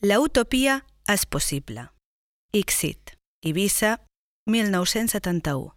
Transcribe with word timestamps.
La 0.00 0.20
utopia 0.22 0.84
és 1.10 1.24
possible. 1.26 1.82
Ixit, 2.54 3.16
Eivissa, 3.42 3.96
1971. 4.46 5.72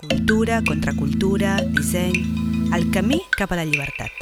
Cultura, 0.00 0.62
contracultura, 0.64 1.58
disseny, 1.76 2.16
el 2.72 2.88
camí 2.88 3.20
cap 3.36 3.52
a 3.52 3.60
la 3.60 3.68
llibertat. 3.68 4.16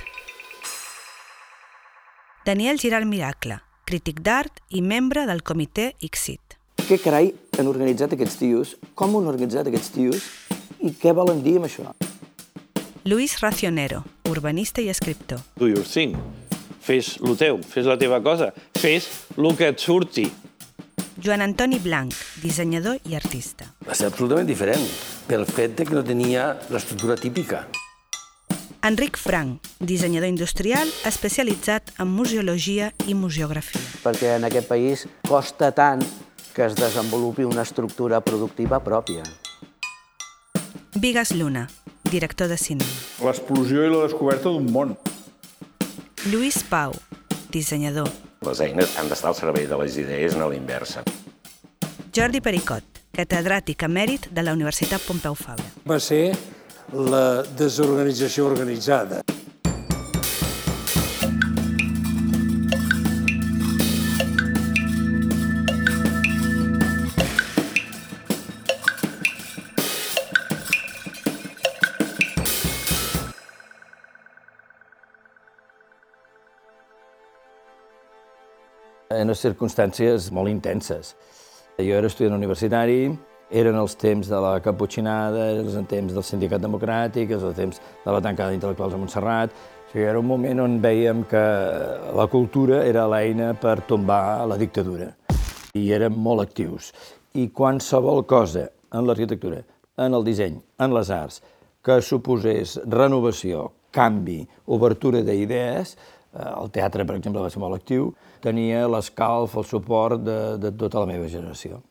Daniel 2.42 2.82
Giral 2.82 3.06
Miracle, 3.06 3.60
crític 3.86 4.18
d'art 4.18 4.58
i 4.74 4.82
membre 4.82 5.22
del 5.30 5.46
comitè 5.46 5.92
Ixit. 6.02 6.58
Què 6.82 6.98
carai 6.98 7.30
han 7.62 7.70
organitzat 7.70 8.18
aquests 8.18 8.40
tios? 8.42 8.76
Com 8.98 9.14
han 9.20 9.30
organitzat 9.30 9.70
aquests 9.70 9.94
tios? 9.94 10.30
I 10.82 10.96
què 10.98 11.14
volen 11.14 11.46
dir 11.46 11.60
amb 11.62 11.70
això? 11.70 11.94
Luis 13.06 13.38
Racionero, 13.38 14.02
urbanista 14.26 14.82
i 14.82 14.90
escriptor. 14.90 15.46
Do 15.54 15.70
your 15.70 15.86
thing. 15.86 16.18
Fes 16.82 17.16
lo 17.22 17.36
teu, 17.38 17.60
fes 17.62 17.86
la 17.86 17.96
teva 17.98 18.18
cosa, 18.24 18.50
fes 18.74 19.06
el 19.38 19.52
que 19.56 19.68
et 19.70 19.78
surti. 19.78 20.26
Joan 21.22 21.44
Antoni 21.44 21.78
Blanc, 21.78 22.14
dissenyador 22.42 22.98
i 23.06 23.14
artista. 23.14 23.68
Va 23.86 23.94
ser 23.94 24.08
absolutament 24.10 24.48
diferent, 24.48 24.82
pel 25.28 25.44
fet 25.46 25.84
que 25.86 25.94
no 25.94 26.02
tenia 26.02 26.48
l'estructura 26.72 27.14
típica. 27.20 27.66
Enric 28.82 29.14
Frank, 29.20 29.62
dissenyador 29.78 30.26
industrial 30.26 30.90
especialitzat 31.06 31.92
en 32.02 32.10
museologia 32.10 32.90
i 33.06 33.14
museografia. 33.14 33.80
perquè 34.02 34.34
en 34.36 34.44
aquest 34.48 34.66
país 34.66 35.06
costa 35.28 35.70
tant 35.70 36.02
que 36.52 36.66
es 36.66 36.74
desenvolupi 36.74 37.44
una 37.44 37.62
estructura 37.62 38.20
productiva 38.20 38.82
pròpia. 38.82 39.22
Vigas 40.94 41.30
Luna, 41.32 41.68
director 42.10 42.48
de 42.48 42.58
cinema. 42.58 42.90
l'explosió 43.22 43.86
i 43.86 43.90
la 43.90 44.02
descoberta 44.08 44.48
d'un 44.50 44.66
món. 44.72 44.96
Lluís 46.30 46.62
Pau, 46.70 46.92
dissenyador. 47.50 48.06
Les 48.46 48.60
eines 48.62 48.92
han 48.98 49.08
d'estar 49.10 49.32
al 49.32 49.34
servei 49.34 49.66
de 49.66 49.78
les 49.80 49.96
idees, 49.98 50.36
no 50.38 50.46
a 50.46 50.52
l'inversa. 50.52 51.02
Jordi 52.14 52.38
Pericot, 52.44 53.00
catedràtic 53.16 53.82
emèrit 53.88 54.28
de 54.30 54.44
la 54.46 54.54
Universitat 54.54 55.02
Pompeu 55.02 55.34
Fabra. 55.34 55.66
va 55.88 55.98
ser 55.98 56.36
la 56.92 57.42
desorganització 57.58 58.46
organitzada. 58.46 59.22
En 79.12 79.28
unes 79.28 79.42
circumstàncies 79.44 80.30
molt 80.32 80.48
intenses. 80.48 81.12
Jo 81.80 81.98
era 81.98 82.08
estudiant 82.08 82.36
universitari, 82.36 83.10
eren 83.52 83.76
els 83.76 83.94
temps 84.00 84.28
de 84.28 84.38
la 84.40 84.52
caputxinada, 84.64 85.50
els 85.60 85.76
temps 85.90 86.14
del 86.14 86.24
sindicat 86.24 86.62
democràtic, 86.62 87.34
els 87.36 87.56
temps 87.56 87.80
de 88.04 88.14
la 88.14 88.20
tancada 88.24 88.52
d'intel·lectuals 88.52 88.96
a 88.96 89.00
Montserrat. 89.00 89.52
O 89.52 89.92
sigui, 89.92 90.06
era 90.08 90.20
un 90.20 90.28
moment 90.28 90.62
on 90.64 90.78
veiem 90.80 91.24
que 91.28 91.42
la 92.16 92.26
cultura 92.32 92.80
era 92.88 93.04
l'eina 93.12 93.52
per 93.52 93.82
tombar 93.88 94.46
la 94.48 94.56
dictadura. 94.60 95.10
I 95.76 95.84
érem 95.92 96.16
molt 96.16 96.44
actius. 96.46 96.92
I 97.36 97.50
qualsevol 97.52 98.24
cosa 98.28 98.68
en 98.92 99.08
l'arquitectura, 99.08 99.62
en 100.00 100.16
el 100.16 100.24
disseny, 100.24 100.56
en 100.80 100.96
les 100.96 101.12
arts, 101.12 101.42
que 101.84 102.00
suposés 102.00 102.78
renovació, 102.86 103.72
canvi, 103.92 104.40
obertura 104.72 105.20
d'idees, 105.26 105.96
el 106.32 106.70
teatre, 106.72 107.04
per 107.04 107.16
exemple, 107.18 107.42
va 107.44 107.50
ser 107.52 107.60
molt 107.60 107.76
actiu, 107.76 108.12
tenia 108.42 108.86
l'escalf, 108.90 109.56
el 109.60 109.66
suport 109.68 110.22
de, 110.24 110.38
de 110.62 110.72
tota 110.80 111.02
la 111.02 111.10
meva 111.10 111.28
generació. 111.28 111.82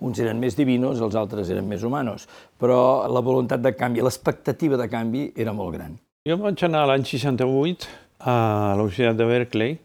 Uns 0.00 0.20
eren 0.22 0.40
més 0.40 0.56
divinos, 0.56 1.02
els 1.04 1.16
altres 1.18 1.50
eren 1.52 1.66
més 1.68 1.84
humanos, 1.84 2.24
però 2.60 3.06
la 3.12 3.20
voluntat 3.20 3.60
de 3.60 3.74
canvi, 3.76 4.00
l'expectativa 4.04 4.78
de 4.80 4.88
canvi 4.88 5.26
era 5.36 5.52
molt 5.52 5.76
gran. 5.76 5.98
Jo 6.24 6.38
vaig 6.40 6.64
anar 6.64 6.86
l'any 6.88 7.04
68 7.04 7.88
a 8.24 8.34
la 8.76 8.80
Universitat 8.80 9.18
de 9.20 9.28
Berkeley 9.28 9.76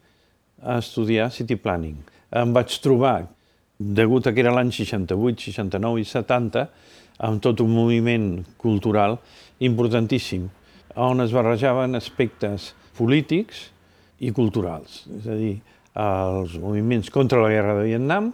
a 0.63 0.79
estudiar 0.79 1.29
City 1.31 1.59
Planning. 1.59 2.00
Em 2.35 2.56
vaig 2.56 2.79
trobar, 2.84 3.28
degut 3.75 4.28
a 4.28 4.34
que 4.35 4.44
era 4.44 4.56
l'any 4.56 4.72
68, 4.72 5.51
69 5.51 6.00
i 6.03 6.07
70, 6.07 6.66
amb 7.28 7.44
tot 7.44 7.61
un 7.63 7.72
moviment 7.72 8.29
cultural 8.59 9.19
importantíssim, 9.63 10.47
on 10.95 11.23
es 11.23 11.35
barrejaven 11.35 11.95
aspectes 12.00 12.72
polítics 12.95 13.69
i 14.20 14.31
culturals. 14.36 15.03
És 15.20 15.28
a 15.28 15.38
dir, 15.40 15.53
els 15.96 16.58
moviments 16.59 17.12
contra 17.14 17.42
la 17.42 17.52
guerra 17.52 17.78
de 17.80 17.88
Vietnam, 17.88 18.31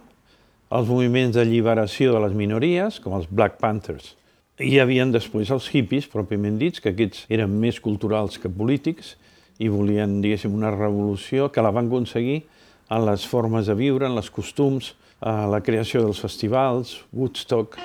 els 0.72 0.88
moviments 0.88 1.36
d'alliberació 1.36 2.14
de 2.14 2.22
les 2.24 2.34
minories, 2.36 2.98
com 3.02 3.14
els 3.18 3.28
Black 3.30 3.58
Panthers. 3.60 4.14
I 4.62 4.74
hi 4.74 4.80
havia 4.82 5.04
després 5.10 5.50
els 5.52 5.68
hippies, 5.72 6.08
pròpiament 6.10 6.58
dits, 6.60 6.80
que 6.80 6.92
aquests 6.92 7.26
eren 7.32 7.52
més 7.60 7.80
culturals 7.82 8.38
que 8.40 8.50
polítics 8.52 9.16
i 9.62 9.68
volien, 9.68 10.20
diguéssim, 10.24 10.54
una 10.54 10.72
revolució 10.74 11.50
que 11.52 11.62
la 11.64 11.72
van 11.74 11.90
aconseguir 11.90 12.42
en 12.92 13.06
les 13.06 13.24
formes 13.28 13.68
de 13.68 13.76
viure, 13.78 14.06
en 14.08 14.16
les 14.16 14.30
costums, 14.30 14.92
a 15.22 15.46
la 15.46 15.60
creació 15.62 16.02
dels 16.02 16.20
festivals, 16.20 16.96
Woodstock, 17.14 17.76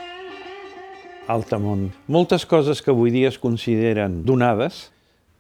Altamont. 1.28 1.92
Moltes 2.08 2.48
coses 2.50 2.82
que 2.82 2.92
avui 2.94 3.12
dia 3.14 3.30
es 3.30 3.38
consideren 3.38 4.24
donades, 4.26 4.88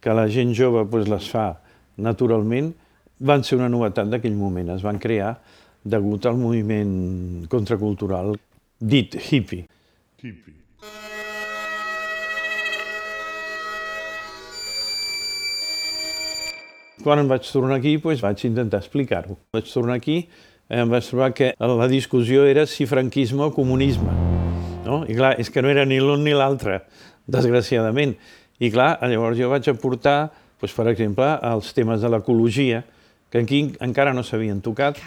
que 0.03 0.13
la 0.13 0.28
gent 0.29 0.53
jove 0.56 0.84
pues, 0.91 1.07
les 1.09 1.29
fa 1.31 1.56
naturalment, 1.97 2.73
van 3.19 3.43
ser 3.43 3.57
una 3.57 3.69
novetat 3.69 4.09
d'aquell 4.11 4.35
moment. 4.37 4.69
Es 4.75 4.85
van 4.85 4.99
crear 5.01 5.35
degut 5.87 6.25
al 6.25 6.37
moviment 6.37 7.47
contracultural 7.49 8.35
dit 8.79 9.17
hippie. 9.29 9.65
Hippie. 10.21 10.53
Quan 17.03 17.21
em 17.21 17.29
vaig 17.29 17.45
tornar 17.47 17.77
aquí, 17.77 17.95
doncs 18.01 18.21
vaig 18.25 18.41
intentar 18.49 18.81
explicar-ho. 18.81 19.37
Vaig 19.55 19.69
tornar 19.71 19.95
aquí, 19.95 20.27
eh, 20.67 20.81
em 20.81 20.89
vaig 20.89 21.05
trobar 21.07 21.31
que 21.33 21.53
la 21.57 21.87
discussió 21.87 22.43
era 22.45 22.65
si 22.65 22.85
franquisme 22.85 23.43
o 23.45 23.51
comunisme. 23.53 24.11
No? 24.83 25.03
I 25.07 25.15
clar, 25.15 25.35
és 25.39 25.49
que 25.49 25.61
no 25.61 25.69
era 25.69 25.85
ni 25.85 25.99
l'un 25.99 26.23
ni 26.23 26.33
l'altre, 26.33 26.81
desgraciadament. 27.27 28.15
I 28.59 28.71
clar, 28.73 28.97
llavors 29.07 29.37
jo 29.37 29.49
vaig 29.49 29.69
aportar, 29.69 30.31
doncs, 30.62 30.73
per 30.73 30.88
exemple, 30.91 31.28
els 31.45 31.73
temes 31.78 32.01
de 32.01 32.09
l'ecologia, 32.09 32.84
que 33.31 33.44
aquí 33.44 33.62
encara 33.84 34.13
no 34.13 34.23
s'havien 34.23 34.62
tocat. 34.66 34.97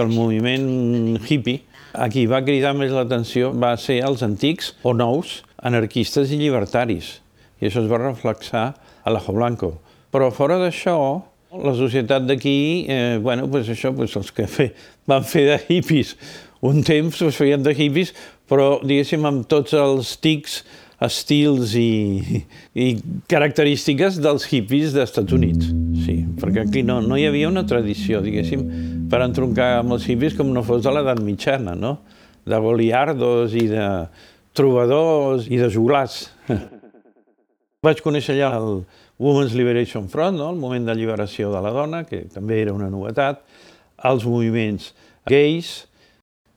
El 0.00 0.12
moviment 0.12 1.18
hippie, 1.28 1.60
a 1.92 2.08
qui 2.12 2.26
va 2.30 2.42
cridar 2.44 2.72
més 2.76 2.92
l'atenció 2.94 3.52
va 3.52 3.74
ser 3.80 3.98
els 4.06 4.22
antics 4.24 4.74
o 4.82 4.94
nous 4.96 5.42
anarquistes 5.58 6.32
i 6.32 6.40
llibertaris. 6.40 7.16
I 7.60 7.68
això 7.68 7.82
es 7.82 7.90
va 7.90 8.00
reflexar 8.00 8.66
a 8.76 9.12
l'Ajo 9.12 9.34
Blanco. 9.36 9.72
Però 10.12 10.30
fora 10.32 10.56
d'això, 10.60 10.96
la 11.56 11.72
societat 11.76 12.24
d'aquí, 12.28 12.86
eh, 12.88 13.18
bueno, 13.22 13.48
pues 13.48 13.68
això, 13.72 13.94
pues 13.96 14.16
els 14.16 14.32
que 14.32 14.46
fe, 14.46 14.70
van 15.08 15.24
fer 15.24 15.46
de 15.50 15.60
hippies 15.68 16.16
un 16.60 16.82
temps, 16.82 17.18
pues 17.18 17.36
feien 17.36 17.62
de 17.62 17.72
hippies, 17.74 18.12
però 18.48 18.76
diguéssim 18.84 19.24
amb 19.28 19.46
tots 19.50 19.74
els 19.76 20.14
tics, 20.22 20.62
estils 21.02 21.74
i, 21.76 22.44
i 22.72 22.86
característiques 23.28 24.20
dels 24.24 24.46
hippies 24.48 24.94
dels 24.96 25.10
Estats 25.10 25.34
Units. 25.36 25.68
Sí, 26.06 26.22
perquè 26.40 26.64
aquí 26.64 26.84
no, 26.86 27.02
no 27.04 27.18
hi 27.20 27.26
havia 27.28 27.50
una 27.50 27.66
tradició, 27.68 28.22
diguéssim, 28.24 28.62
per 29.10 29.20
entroncar 29.26 29.82
amb 29.82 29.96
els 29.98 30.06
hippies 30.08 30.36
com 30.38 30.52
no 30.54 30.64
fos 30.64 30.84
de 30.86 30.94
l'edat 30.94 31.20
mitjana, 31.24 31.76
no? 31.76 31.98
De 32.46 32.58
goliardos 32.62 33.56
i 33.58 33.66
de 33.68 33.86
trobadors 34.56 35.50
i 35.52 35.60
de 35.60 35.68
joglars. 35.72 36.30
Vaig 37.84 38.00
conèixer 38.02 38.38
allà 38.38 38.56
el 38.56 38.80
Women's 39.20 39.54
Liberation 39.56 40.08
Front, 40.08 40.38
no? 40.40 40.50
el 40.50 40.60
moment 40.60 40.88
de 40.88 40.94
lliberació 40.96 41.52
de 41.52 41.60
la 41.64 41.72
dona, 41.72 42.02
que 42.08 42.24
també 42.32 42.60
era 42.62 42.74
una 42.76 42.88
novetat, 42.92 43.42
els 44.04 44.24
moviments 44.28 44.90
gais 45.28 45.86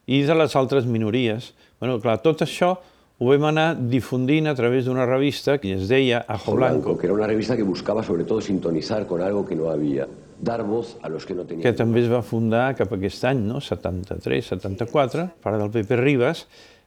i 0.09 0.23
de 0.27 0.35
les 0.35 0.55
altres 0.59 0.87
minories. 0.87 1.53
Bueno, 1.79 1.99
clar, 2.03 2.17
tot 2.23 2.43
això 2.43 2.73
ho 3.19 3.27
vam 3.27 3.49
anar 3.49 3.73
difundint 3.75 4.47
a 4.47 4.55
través 4.55 4.85
d'una 4.87 5.05
revista 5.05 5.57
que 5.59 5.73
es 5.75 5.89
deia 5.91 6.23
Ajo 6.25 6.55
Blanco, 6.55 6.97
que 6.97 7.05
era 7.07 7.13
una 7.13 7.27
revista 7.27 7.57
que 7.57 7.63
buscaba 7.63 8.01
sobre 8.01 8.23
todo 8.23 8.39
sintonizar 8.39 9.05
con 9.07 9.21
algo 9.21 9.45
que 9.45 9.57
no 9.57 9.69
había, 9.69 10.07
dar 10.39 10.63
voz 10.63 10.95
a 11.01 11.09
los 11.09 11.25
que 11.25 11.35
no 11.35 11.43
tenían. 11.43 11.67
que 11.67 11.75
també 11.75 11.99
es 11.99 12.07
va 12.07 12.23
fundar 12.23 12.71
cap 12.79 12.93
aquest 12.95 13.25
any, 13.27 13.43
no? 13.43 13.59
73, 13.59 14.55
74, 14.55 15.27
part 15.43 15.59
del 15.59 15.69
Pepe 15.69 15.99
Ribas, 15.99 16.45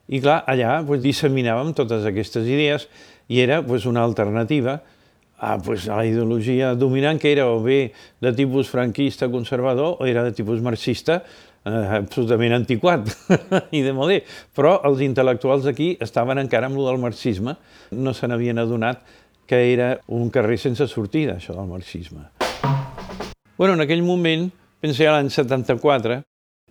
i 0.08 0.22
clar, 0.24 0.40
allà 0.48 0.80
pues, 0.88 1.02
disseminàvem 1.04 1.74
totes 1.76 2.08
aquestes 2.08 2.48
idees 2.48 2.88
i 3.28 3.44
era 3.44 3.60
pues, 3.60 3.84
una 3.84 4.02
alternativa 4.02 4.80
a, 5.36 5.58
pues, 5.60 5.84
a 5.88 6.00
la 6.00 6.06
ideologia 6.06 6.74
dominant, 6.74 7.20
que 7.20 7.32
era 7.32 7.44
o 7.50 7.60
bé 7.60 7.92
de 8.24 8.32
tipus 8.32 8.72
franquista 8.72 9.28
conservador 9.28 9.98
o 10.00 10.08
era 10.08 10.24
de 10.24 10.32
tipus 10.32 10.64
marxista 10.64 11.26
eh, 11.64 11.98
absolutament 11.98 12.56
antiquat 12.56 13.08
i 13.78 13.82
de 13.84 13.94
modé. 13.96 14.22
Però 14.56 14.78
els 14.88 15.02
intel·lectuals 15.04 15.68
aquí 15.70 15.92
estaven 16.02 16.42
encara 16.42 16.70
amb 16.70 16.80
lo 16.80 16.88
del 16.88 17.00
marxisme, 17.02 17.56
no 17.92 18.14
se 18.14 18.28
n'havien 18.30 18.62
adonat 18.62 19.02
que 19.46 19.60
era 19.72 19.94
un 20.08 20.30
carrer 20.32 20.58
sense 20.58 20.86
sortida, 20.88 21.36
això 21.36 21.54
del 21.56 21.68
marxisme. 21.68 22.28
Bueno, 23.58 23.74
en 23.74 23.84
aquell 23.84 24.02
moment, 24.02 24.48
pensé 24.80 25.06
a 25.06 25.16
l'any 25.16 25.28
74, 25.30 26.22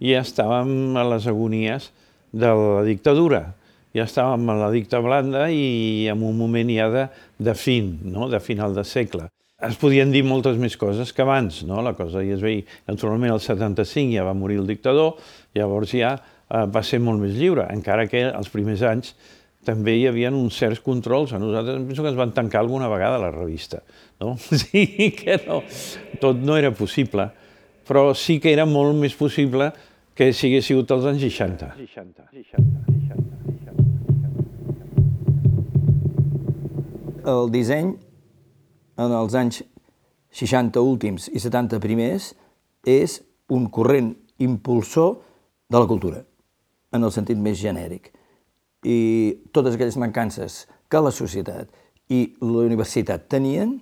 ja 0.02 0.22
estàvem 0.26 0.98
a 0.98 1.04
les 1.12 1.28
agonies 1.30 1.92
de 2.32 2.50
la 2.50 2.82
dictadura. 2.88 3.52
Ja 3.94 4.08
estàvem 4.08 4.48
a 4.50 4.56
la 4.56 4.72
dicta 4.72 5.02
blanda 5.04 5.50
i 5.52 6.08
en 6.10 6.24
un 6.24 6.38
moment 6.40 6.72
ja 6.72 6.88
de, 6.90 7.06
de 7.44 7.54
fin, 7.60 7.98
no? 8.08 8.30
de 8.32 8.40
final 8.40 8.74
de 8.74 8.86
segle. 8.88 9.28
Es 9.62 9.75
podien 9.78 10.10
dir 10.10 10.24
moltes 10.25 10.58
més 10.58 10.74
coses 10.80 11.12
que 11.13 11.22
abans, 11.22 11.62
no? 11.69 11.84
la 11.86 11.94
cosa 11.94 12.24
ja 12.25 12.34
es 12.34 12.42
veia. 12.42 12.63
Naturalment, 12.90 13.36
el 13.36 13.42
75 13.44 14.16
ja 14.16 14.24
va 14.25 14.34
morir 14.34 14.58
el 14.62 14.66
dictador, 14.69 15.19
llavors 15.54 15.94
ja 15.94 16.16
eh, 16.18 16.66
va 16.66 16.81
ser 16.86 17.00
molt 17.04 17.22
més 17.22 17.36
lliure, 17.38 17.68
encara 17.69 18.08
que 18.10 18.24
els 18.31 18.50
primers 18.50 18.81
anys 18.90 19.13
també 19.66 19.94
hi 20.00 20.08
havia 20.10 20.31
uns 20.34 20.58
certs 20.58 20.81
controls. 20.81 21.34
A 21.34 21.40
nosaltres 21.42 21.78
penso 21.86 22.02
que 22.02 22.10
ens 22.10 22.18
van 22.18 22.34
tancar 22.34 22.60
alguna 22.63 22.90
vegada 22.90 23.22
la 23.22 23.30
revista. 23.30 23.84
No? 24.19 24.34
Sí 24.63 25.12
que 25.18 25.38
no, 25.46 25.62
tot 26.22 26.42
no 26.42 26.57
era 26.57 26.72
possible, 26.74 27.30
però 27.88 28.16
sí 28.18 28.40
que 28.42 28.54
era 28.54 28.66
molt 28.66 28.98
més 28.98 29.14
possible 29.18 29.72
que 30.18 30.34
si 30.34 30.48
hagués 30.50 30.66
sigut 30.68 30.90
els 30.94 31.06
anys 31.06 31.22
60. 31.30 31.75
60, 31.86 32.30
60, 32.34 32.57
60. 37.22 37.30
El 37.31 37.52
disseny 37.54 37.94
en 39.06 39.18
els 39.18 39.36
anys 39.38 39.62
60 40.38 40.81
últims 40.86 41.27
i 41.31 41.42
70 41.42 41.80
primers 41.83 42.31
és 42.88 43.19
un 43.51 43.68
corrent 43.74 44.13
impulsor 44.42 45.18
de 45.71 45.80
la 45.80 45.88
cultura, 45.88 46.24
en 46.92 47.03
el 47.03 47.13
sentit 47.13 47.39
més 47.39 47.59
genèric. 47.59 48.12
I 48.83 48.98
totes 49.53 49.75
aquelles 49.75 50.00
mancances 50.01 50.65
que 50.89 51.01
la 51.01 51.13
societat 51.13 51.69
i 52.12 52.24
la 52.42 52.65
universitat 52.65 53.27
tenien, 53.31 53.77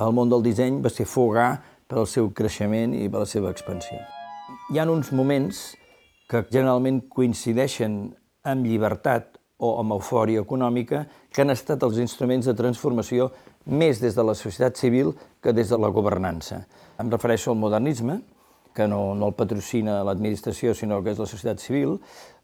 el 0.00 0.16
món 0.16 0.32
del 0.32 0.44
disseny 0.44 0.80
va 0.84 0.92
ser 0.92 1.06
fogar 1.08 1.50
per 1.88 2.00
al 2.00 2.08
seu 2.08 2.30
creixement 2.36 2.94
i 2.96 3.08
per 3.08 3.24
la 3.24 3.28
seva 3.28 3.52
expansió. 3.52 3.98
Hi 4.70 4.80
ha 4.80 4.88
uns 4.88 5.12
moments 5.12 5.60
que 6.30 6.44
generalment 6.50 7.02
coincideixen 7.10 8.00
amb 8.46 8.66
llibertat 8.66 9.36
o 9.60 9.74
amb 9.80 9.92
eufòria 9.96 10.40
econòmica 10.40 11.04
que 11.28 11.42
han 11.42 11.52
estat 11.52 11.82
els 11.84 11.98
instruments 12.00 12.48
de 12.48 12.54
transformació 12.56 13.28
més 13.70 14.02
des 14.02 14.18
de 14.18 14.26
la 14.26 14.34
societat 14.34 14.76
civil 14.76 15.14
que 15.40 15.54
des 15.54 15.70
de 15.70 15.78
la 15.78 15.88
governança. 15.94 16.64
Em 17.00 17.10
refereixo 17.10 17.54
al 17.54 17.58
modernisme, 17.62 18.20
que 18.74 18.86
no, 18.86 19.14
no 19.18 19.30
el 19.30 19.34
patrocina 19.34 20.00
l'administració, 20.06 20.74
sinó 20.74 21.00
que 21.02 21.14
és 21.14 21.18
la 21.18 21.26
societat 21.26 21.62
civil. 21.62 21.96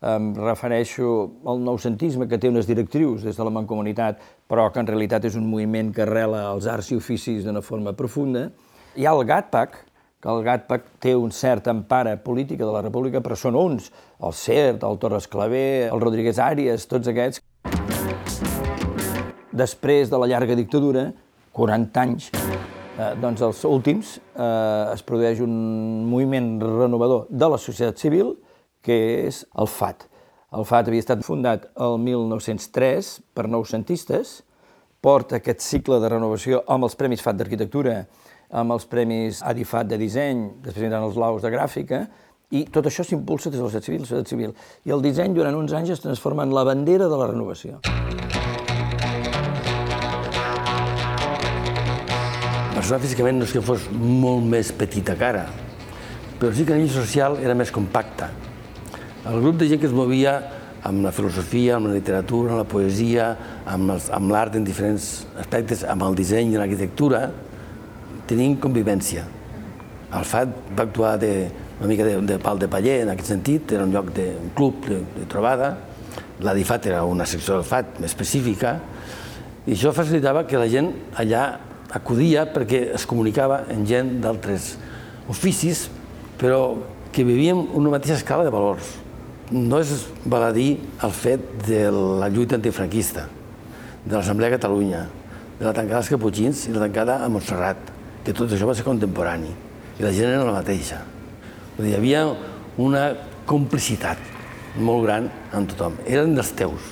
Em 0.07 0.33
refereixo 0.39 1.09
al 1.47 1.63
noucentisme, 1.63 2.27
que 2.31 2.39
té 2.43 2.51
unes 2.51 2.67
directrius 2.67 3.27
des 3.27 3.39
de 3.39 3.47
la 3.47 3.53
mancomunitat, 3.55 4.23
però 4.51 4.69
que 4.73 4.83
en 4.83 4.91
realitat 4.91 5.27
és 5.29 5.37
un 5.39 5.47
moviment 5.51 5.93
que 5.95 6.05
arrela 6.07 6.47
els 6.53 6.67
arts 6.71 6.91
i 6.93 6.99
oficis 6.99 7.45
d'una 7.47 7.63
forma 7.63 7.95
profunda. 7.97 8.49
Hi 8.97 9.07
ha 9.07 9.15
el 9.15 9.27
GATPAC, 9.29 9.79
que 10.23 10.33
el 10.33 10.43
GATPAC 10.47 10.87
té 11.05 11.15
un 11.15 11.31
cert 11.31 11.69
empara 11.71 12.17
política 12.25 12.65
de 12.65 12.73
la 12.75 12.83
República, 12.83 13.21
però 13.23 13.37
són 13.39 13.59
uns, 13.61 13.91
el 14.25 14.35
CERT, 14.35 14.87
el 14.89 14.99
Torres 14.99 15.29
Clavé, 15.31 15.87
el 15.87 16.03
Rodríguez 16.03 16.41
Àries, 16.43 16.89
tots 16.91 17.13
aquests. 17.13 17.43
Després 19.57 20.11
de 20.13 20.19
la 20.21 20.27
llarga 20.29 20.57
dictadura, 20.59 21.07
40 21.57 22.01
anys, 22.03 22.27
eh, 22.37 23.15
doncs 23.23 23.41
els 23.41 23.63
últims, 23.65 24.19
eh, 24.19 24.93
es 24.93 25.03
produeix 25.03 25.41
un 25.41 26.05
moviment 26.11 26.61
renovador 26.61 27.27
de 27.31 27.49
la 27.49 27.57
societat 27.57 27.97
civil, 27.97 28.35
que 28.83 29.27
és 29.27 29.47
el 29.57 29.67
FAT. 29.67 30.05
El 30.53 30.65
FAT 30.65 30.89
havia 30.89 31.01
estat 31.01 31.25
fundat 31.25 31.71
el 31.81 31.97
1903 31.99 33.23
per 33.33 33.49
noucentistes, 33.49 34.43
porta 35.01 35.37
aquest 35.37 35.61
cicle 35.65 36.01
de 36.01 36.09
renovació 36.09 36.63
amb 36.69 36.85
els 36.85 36.95
Premis 36.95 37.23
FAT 37.23 37.41
d'Arquitectura, 37.41 38.07
amb 38.51 38.73
els 38.73 38.85
Premis 38.85 39.41
ADIFAT 39.43 39.89
de 39.89 39.97
disseny, 39.99 40.51
després 40.61 40.83
vindran 40.83 41.03
els 41.09 41.17
Laus 41.17 41.41
de 41.43 41.51
gràfica, 41.51 42.07
i 42.51 42.67
tot 42.71 42.85
això 42.87 43.03
s'impulsa 43.03 43.51
des 43.51 43.59
de 43.59 43.65
la 43.65 43.71
societat 43.71 43.89
civil, 43.89 44.01
la 44.01 44.07
societat 44.07 44.29
civil. 44.29 44.55
I 44.85 44.93
el 44.93 45.03
disseny 45.03 45.35
durant 45.35 45.57
uns 45.57 45.73
anys 45.73 45.97
es 45.97 46.05
transforma 46.05 46.45
en 46.45 46.53
la 46.55 46.63
bandera 46.63 47.09
de 47.09 47.17
la 47.17 47.33
renovació. 47.33 47.81
Persona 52.77 53.01
físicament 53.01 53.39
no 53.41 53.47
és 53.47 53.55
que 53.57 53.63
fos 53.65 53.87
molt 53.97 54.45
més 54.45 54.69
petita 54.77 55.15
cara, 55.17 55.47
però 56.37 56.53
sí 56.53 56.67
que 56.69 56.75
a 56.75 56.77
nivell 56.77 56.93
social 56.93 57.39
era 57.41 57.57
més 57.57 57.73
compacta. 57.73 58.29
El 59.27 59.41
grup 59.41 59.57
de 59.63 59.69
gent 59.71 59.81
que 59.81 59.89
es 59.89 59.97
movia 59.97 60.37
amb 60.87 61.03
la 61.07 61.13
filosofia, 61.17 61.79
amb 61.79 61.89
la 61.89 61.97
literatura, 61.97 62.53
amb 62.53 62.61
la 62.61 62.69
poesia, 62.69 63.31
amb 63.67 64.31
l'art 64.31 64.59
en 64.59 64.67
diferents 64.67 65.25
aspectes, 65.41 65.87
amb 65.89 66.05
el 66.05 66.19
disseny 66.19 66.53
i 66.53 66.61
l'arquitectura, 66.61 67.25
tenien 68.29 68.59
convivència. 68.61 69.25
El 70.15 70.27
FAT 70.29 70.53
va 70.77 70.85
actuar 70.85 71.17
de, 71.23 71.33
una 71.81 71.89
mica 71.89 72.05
de, 72.05 72.21
de 72.29 72.39
pal 72.43 72.61
de 72.61 72.69
paller 72.71 73.01
en 73.07 73.15
aquest 73.15 73.33
sentit, 73.33 73.73
era 73.73 73.89
un 73.89 73.95
lloc 73.97 74.13
de 74.15 74.29
un 74.37 74.53
club 74.55 74.85
de, 74.87 75.01
de 75.17 75.27
trobada, 75.33 75.73
la 76.45 76.53
DIFAT 76.55 76.91
era 76.93 77.05
una 77.09 77.25
secció 77.25 77.57
del 77.57 77.65
FAT 77.65 78.03
específica, 78.05 78.77
i 79.67 79.73
això 79.75 79.91
facilitava 79.97 80.45
que 80.47 80.61
la 80.61 80.69
gent 80.71 80.93
allà 81.19 81.47
acudia 81.95 82.47
perquè 82.51 82.83
es 82.97 83.07
comunicava 83.07 83.63
amb 83.73 83.87
gent 83.89 84.17
d'altres 84.23 84.75
oficis, 85.31 85.87
però 86.39 86.77
que 87.13 87.25
vivíem 87.25 87.63
una 87.79 87.95
mateixa 87.95 88.19
escala 88.19 88.45
de 88.47 88.53
valors. 88.55 88.97
No 89.51 89.79
és 89.81 90.09
baladí 90.27 90.75
el 91.07 91.15
fet 91.15 91.45
de 91.69 91.87
la 91.95 92.29
lluita 92.29 92.59
antifranquista, 92.59 93.29
de 94.05 94.17
l'Assemblea 94.17 94.51
de 94.51 94.57
Catalunya, 94.59 95.07
de 95.59 95.65
la 95.65 95.73
tancada 95.73 96.01
dels 96.01 96.11
Caputxins 96.13 96.67
i 96.67 96.75
la 96.75 96.83
tancada 96.85 97.21
a 97.25 97.31
Montserrat, 97.33 97.79
que 98.27 98.35
tot 98.35 98.51
això 98.51 98.67
va 98.69 98.75
ser 98.75 98.85
contemporani, 98.87 99.53
i 99.97 100.05
la 100.05 100.13
gent 100.13 100.33
era 100.33 100.45
la 100.45 100.59
mateixa. 100.59 101.01
Hi 101.79 101.95
havia 101.95 102.27
una 102.83 103.09
complicitat 103.47 104.19
molt 104.77 105.07
gran 105.07 105.31
amb 105.55 105.71
tothom. 105.71 105.97
Eren 106.05 106.35
dels 106.37 106.51
teus, 106.59 106.91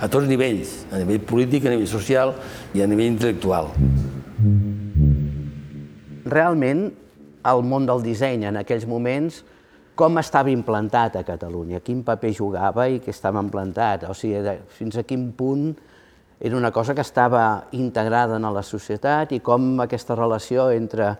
a 0.00 0.08
tots 0.08 0.28
nivells, 0.30 0.86
a 0.92 1.00
nivell 1.02 1.20
polític, 1.26 1.66
a 1.66 1.74
nivell 1.74 1.90
social 1.90 2.34
i 2.74 2.82
a 2.82 2.86
nivell 2.86 3.10
intel·lectual. 3.12 3.72
Realment, 6.28 6.88
el 7.48 7.62
món 7.64 7.86
del 7.88 8.04
disseny 8.04 8.46
en 8.48 8.60
aquells 8.60 8.86
moments, 8.86 9.42
com 9.98 10.20
estava 10.20 10.52
implantat 10.52 11.16
a 11.18 11.24
Catalunya, 11.26 11.80
quin 11.82 12.04
paper 12.06 12.30
jugava 12.36 12.86
i 12.86 13.00
què 13.02 13.10
estava 13.10 13.42
implantat, 13.42 14.06
o 14.06 14.14
sigui, 14.14 14.54
fins 14.76 15.00
a 15.00 15.02
quin 15.02 15.32
punt 15.34 15.72
era 16.38 16.54
una 16.56 16.70
cosa 16.70 16.94
que 16.94 17.02
estava 17.02 17.66
integrada 17.74 18.36
en 18.38 18.46
la 18.54 18.62
societat 18.62 19.32
i 19.34 19.40
com 19.42 19.80
aquesta 19.82 20.14
relació 20.14 20.68
entre 20.70 21.10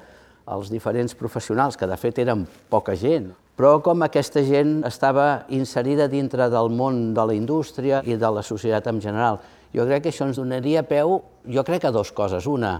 els 0.48 0.70
diferents 0.70 1.16
professionals, 1.18 1.76
que 1.76 1.88
de 1.90 1.98
fet 1.98 2.22
eren 2.22 2.46
poca 2.70 2.94
gent, 2.96 3.32
però 3.58 3.80
com 3.82 4.04
aquesta 4.06 4.44
gent 4.46 4.84
estava 4.86 5.42
inserida 5.50 6.06
dintre 6.06 6.46
del 6.52 6.68
món 6.70 7.08
de 7.14 7.24
la 7.26 7.34
indústria 7.34 8.04
i 8.06 8.14
de 8.14 8.28
la 8.30 8.44
societat 8.46 8.86
en 8.86 9.00
general. 9.02 9.40
Jo 9.74 9.82
crec 9.88 10.04
que 10.04 10.12
això 10.12 10.28
ens 10.28 10.38
donaria 10.38 10.84
peu, 10.86 11.16
jo 11.42 11.64
crec 11.66 11.82
que 11.82 11.90
dues 11.90 12.12
coses. 12.14 12.46
Una, 12.46 12.76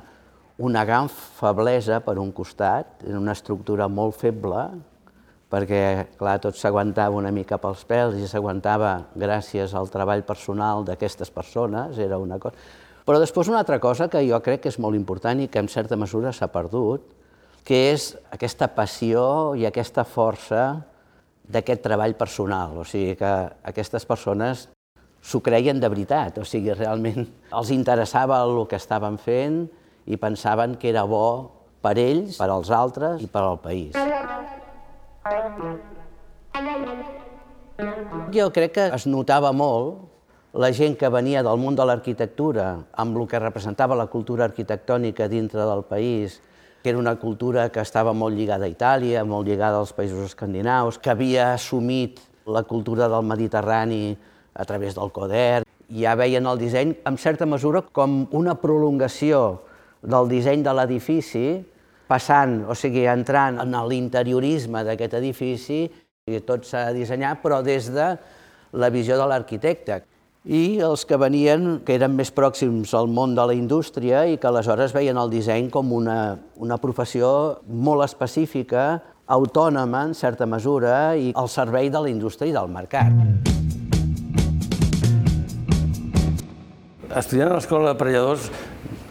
una 0.62 0.84
gran 0.86 1.10
feblesa 1.10 1.98
per 2.06 2.14
un 2.22 2.30
costat, 2.30 3.02
en 3.02 3.18
una 3.18 3.34
estructura 3.34 3.90
molt 3.90 4.14
feble, 4.22 4.68
perquè, 5.50 5.82
clar, 6.20 6.38
tot 6.46 6.54
s'aguantava 6.54 7.18
una 7.18 7.34
mica 7.34 7.58
pels 7.58 7.82
pèls 7.88 8.14
i 8.22 8.30
s'aguantava 8.30 8.94
gràcies 9.18 9.74
al 9.74 9.90
treball 9.90 10.22
personal 10.28 10.86
d'aquestes 10.86 11.34
persones, 11.34 11.98
era 11.98 12.22
una 12.22 12.38
cosa... 12.38 12.54
Però 13.08 13.18
després 13.18 13.48
una 13.48 13.64
altra 13.64 13.80
cosa 13.80 14.06
que 14.12 14.20
jo 14.28 14.38
crec 14.44 14.62
que 14.62 14.70
és 14.70 14.78
molt 14.78 14.94
important 14.94 15.40
i 15.40 15.48
que 15.48 15.58
en 15.58 15.70
certa 15.72 15.96
mesura 15.96 16.30
s'ha 16.30 16.52
perdut, 16.52 17.17
que 17.64 17.92
és 17.92 18.12
aquesta 18.34 18.68
passió 18.74 19.54
i 19.58 19.66
aquesta 19.68 20.04
força 20.04 20.82
d'aquest 21.48 21.82
treball 21.84 22.14
personal. 22.18 22.76
O 22.80 22.84
sigui, 22.84 23.16
que 23.18 23.32
aquestes 23.70 24.04
persones 24.08 24.68
s'ho 25.22 25.40
creien 25.44 25.80
de 25.80 25.88
veritat, 25.90 26.38
o 26.38 26.46
sigui, 26.46 26.72
realment 26.76 27.26
els 27.52 27.72
interessava 27.74 28.40
el 28.44 28.62
que 28.70 28.78
estaven 28.78 29.18
fent 29.18 29.64
i 30.06 30.16
pensaven 30.16 30.76
que 30.80 30.92
era 30.92 31.04
bo 31.04 31.50
per 31.82 31.96
ells, 32.00 32.38
per 32.40 32.48
als 32.50 32.70
altres 32.74 33.22
i 33.22 33.28
per 33.30 33.42
al 33.44 33.58
país. 33.62 33.96
Jo 38.34 38.48
crec 38.54 38.72
que 38.74 38.86
es 38.94 39.06
notava 39.06 39.52
molt 39.52 40.06
la 40.58 40.70
gent 40.72 40.96
que 40.98 41.10
venia 41.12 41.44
del 41.44 41.60
món 41.60 41.76
de 41.76 41.84
l'arquitectura, 41.86 42.68
amb 42.98 43.18
el 43.20 43.28
que 43.28 43.38
representava 43.38 43.98
la 43.98 44.08
cultura 44.10 44.48
arquitectònica 44.48 45.28
dintre 45.28 45.66
del 45.68 45.84
país, 45.86 46.40
que 46.82 46.90
era 46.90 46.98
una 46.98 47.16
cultura 47.18 47.68
que 47.70 47.82
estava 47.82 48.12
molt 48.14 48.36
lligada 48.36 48.66
a 48.66 48.72
Itàlia, 48.72 49.24
molt 49.26 49.48
lligada 49.48 49.80
als 49.80 49.92
països 49.96 50.30
escandinaus, 50.30 50.98
que 50.98 51.10
havia 51.10 51.52
assumit 51.54 52.20
la 52.46 52.62
cultura 52.62 53.08
del 53.08 53.24
Mediterrani 53.26 54.16
a 54.54 54.64
través 54.64 54.94
del 54.94 55.12
Coder. 55.12 55.64
Ja 55.88 56.14
veien 56.18 56.46
el 56.46 56.58
disseny, 56.60 56.94
en 57.08 57.16
certa 57.18 57.46
mesura, 57.46 57.82
com 57.82 58.26
una 58.36 58.54
prolongació 58.60 59.62
del 60.02 60.28
disseny 60.30 60.62
de 60.62 60.74
l'edifici, 60.76 61.46
passant, 62.08 62.62
o 62.68 62.74
sigui, 62.78 63.04
entrant 63.10 63.58
en 63.62 63.74
l'interiorisme 63.88 64.84
d'aquest 64.86 65.18
edifici, 65.18 65.86
i 66.28 66.40
tot 66.44 66.66
s'ha 66.68 66.88
de 66.88 67.00
dissenyar, 67.00 67.38
però 67.42 67.62
des 67.64 67.88
de 67.92 68.12
la 68.72 68.90
visió 68.92 69.16
de 69.16 69.26
l'arquitecte. 69.28 70.02
I 70.46 70.78
els 70.78 71.02
que 71.04 71.16
venien, 71.18 71.80
que 71.82 71.96
eren 71.98 72.14
més 72.14 72.30
pròxims 72.30 72.92
al 72.94 73.08
món 73.10 73.34
de 73.34 73.42
la 73.48 73.54
indústria 73.56 74.22
i 74.30 74.36
que 74.38 74.46
aleshores 74.46 74.94
veien 74.94 75.18
el 75.18 75.30
disseny 75.32 75.66
com 75.70 75.90
una, 75.92 76.38
una 76.62 76.78
professió 76.78 77.58
molt 77.66 78.04
específica, 78.06 79.00
autònoma 79.26 80.06
en 80.08 80.14
certa 80.14 80.46
mesura 80.46 81.16
i 81.18 81.32
al 81.36 81.50
servei 81.50 81.90
de 81.90 82.00
la 82.00 82.08
indústria 82.08 82.48
i 82.48 82.54
del 82.54 82.70
mercat. 82.70 83.12
Estudiant 87.08 87.50
a 87.50 87.56
l'Escola 87.56 87.90
d'Aparelladors 87.90 88.46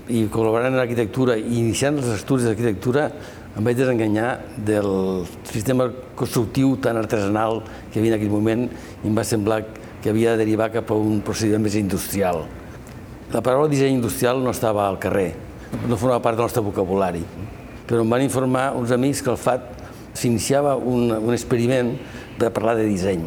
i 0.08 0.24
col·laborant 0.32 0.72
en 0.72 0.80
arquitectura 0.80 1.36
i 1.36 1.60
iniciant 1.60 2.00
els 2.00 2.14
estudis 2.16 2.48
d'arquitectura, 2.48 3.10
em 3.58 3.66
vaig 3.66 3.76
desenganyar 3.76 4.38
del 4.64 5.26
sistema 5.50 5.90
constructiu 6.16 6.78
tan 6.80 6.98
artesanal 7.02 7.64
que 7.92 8.00
havia 8.00 8.14
en 8.14 8.18
aquell 8.20 8.32
moment 8.32 8.68
i 8.70 9.10
em 9.10 9.18
va 9.18 9.26
semblar 9.28 9.64
que 9.66 9.87
havia 10.10 10.34
de 10.34 10.44
derivar 10.44 10.70
cap 10.74 10.92
a 10.92 10.98
un 10.98 11.22
procediment 11.26 11.64
més 11.66 11.76
industrial. 11.80 12.46
La 13.34 13.42
paraula 13.44 13.70
disseny 13.72 13.98
industrial 13.98 14.40
no 14.44 14.54
estava 14.56 14.88
al 14.88 15.00
carrer, 15.04 15.34
no 15.88 15.98
formava 16.00 16.24
part 16.24 16.38
del 16.38 16.48
nostre 16.48 16.64
vocabulari, 16.64 17.24
però 17.88 18.04
em 18.04 18.14
van 18.16 18.24
informar 18.24 18.70
uns 18.80 18.94
amics 18.96 19.24
que 19.24 19.34
al 19.34 19.40
FAT 19.42 19.68
s'iniciava 20.18 20.76
un, 20.78 21.12
un 21.12 21.34
experiment 21.36 21.94
de 22.40 22.50
parlar 22.54 22.78
de 22.80 22.88
disseny 22.88 23.24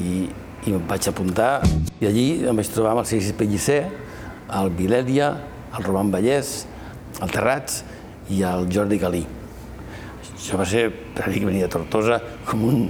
i, 0.00 0.26
i 0.64 0.74
em 0.74 0.84
vaig 0.88 1.08
apuntar 1.10 1.62
i 2.00 2.08
allí 2.08 2.26
em 2.48 2.56
vaig 2.56 2.70
trobar 2.72 2.94
amb 2.94 3.04
el 3.04 3.08
César 3.10 3.34
Pellicer, 3.38 3.82
el 4.60 4.70
Vilèdia, 4.76 5.30
el 5.76 5.86
Roman 5.86 6.12
Vallès, 6.14 6.64
el 7.22 7.32
Terrats 7.32 7.82
i 8.30 8.42
el 8.46 8.68
Jordi 8.72 8.98
Galí. 9.02 9.24
Això 10.44 10.58
va 10.60 10.64
ser, 10.68 10.90
per 11.16 11.30
mi 11.32 11.38
que 11.40 11.46
venia 11.48 11.64
de 11.64 11.72
Tortosa, 11.72 12.18
com 12.44 12.66
un 12.68 12.80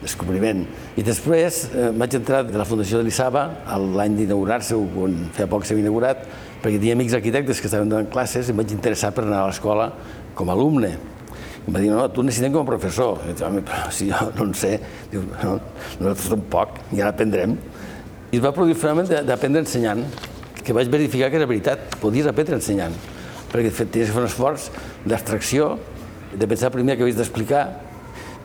descobriment. 0.00 0.64
I 0.98 1.02
després 1.06 1.60
eh, 1.68 1.92
vaig 1.94 2.16
entrar 2.18 2.40
de 2.48 2.58
la 2.58 2.66
Fundació 2.66 2.98
de 2.98 3.06
l'Issaba 3.06 3.44
l'any 3.78 4.16
d'inaugurar-se, 4.18 4.74
quan 4.96 5.14
feia 5.36 5.46
poc 5.52 5.62
s'havia 5.62 5.84
inaugurat, 5.84 6.24
perquè 6.58 6.80
tenia 6.80 6.96
amics 6.98 7.14
arquitectes 7.14 7.62
que 7.62 7.70
estaven 7.70 7.92
donant 7.92 8.10
classes 8.10 8.50
i 8.50 8.50
em 8.50 8.58
vaig 8.58 8.74
interessar 8.74 9.12
per 9.14 9.28
anar 9.28 9.44
a 9.44 9.52
l'escola 9.52 9.86
com 10.34 10.50
a 10.50 10.58
alumne. 10.58 10.90
I 10.90 11.70
em 11.70 11.78
va 11.78 11.84
dir, 11.84 11.94
no, 11.94 12.08
tu 12.10 12.26
necessitem 12.26 12.58
com 12.58 12.66
a 12.66 12.70
professor. 12.72 13.22
I 13.30 13.38
dic, 13.38 13.62
però 13.70 13.94
si 13.94 14.10
jo 14.10 14.26
no 14.34 14.48
en 14.48 14.58
sé, 14.58 14.74
diu, 15.14 15.22
no, 15.38 15.54
nosaltres 16.02 16.28
tampoc, 16.34 16.82
i 16.90 16.98
ara 16.98 17.14
aprendrem. 17.14 17.54
I 18.34 18.42
es 18.42 18.42
va 18.42 18.56
produir 18.58 18.74
fenomen 18.82 19.06
d'aprendre 19.30 19.62
ensenyant, 19.62 20.02
que 20.66 20.74
vaig 20.74 20.90
verificar 20.90 21.30
que 21.30 21.38
era 21.38 21.46
veritat, 21.46 21.94
podies 22.02 22.26
aprendre 22.26 22.58
ensenyant, 22.58 22.98
perquè 23.54 23.70
tenies 23.70 24.10
que 24.10 24.12
fer 24.16 24.24
un 24.26 24.32
esforç 24.32 24.72
d'abstracció, 25.06 25.76
de 26.38 26.46
pensar 26.50 26.72
primer 26.74 26.96
que 26.96 27.04
havies 27.06 27.18
d'explicar, 27.18 27.64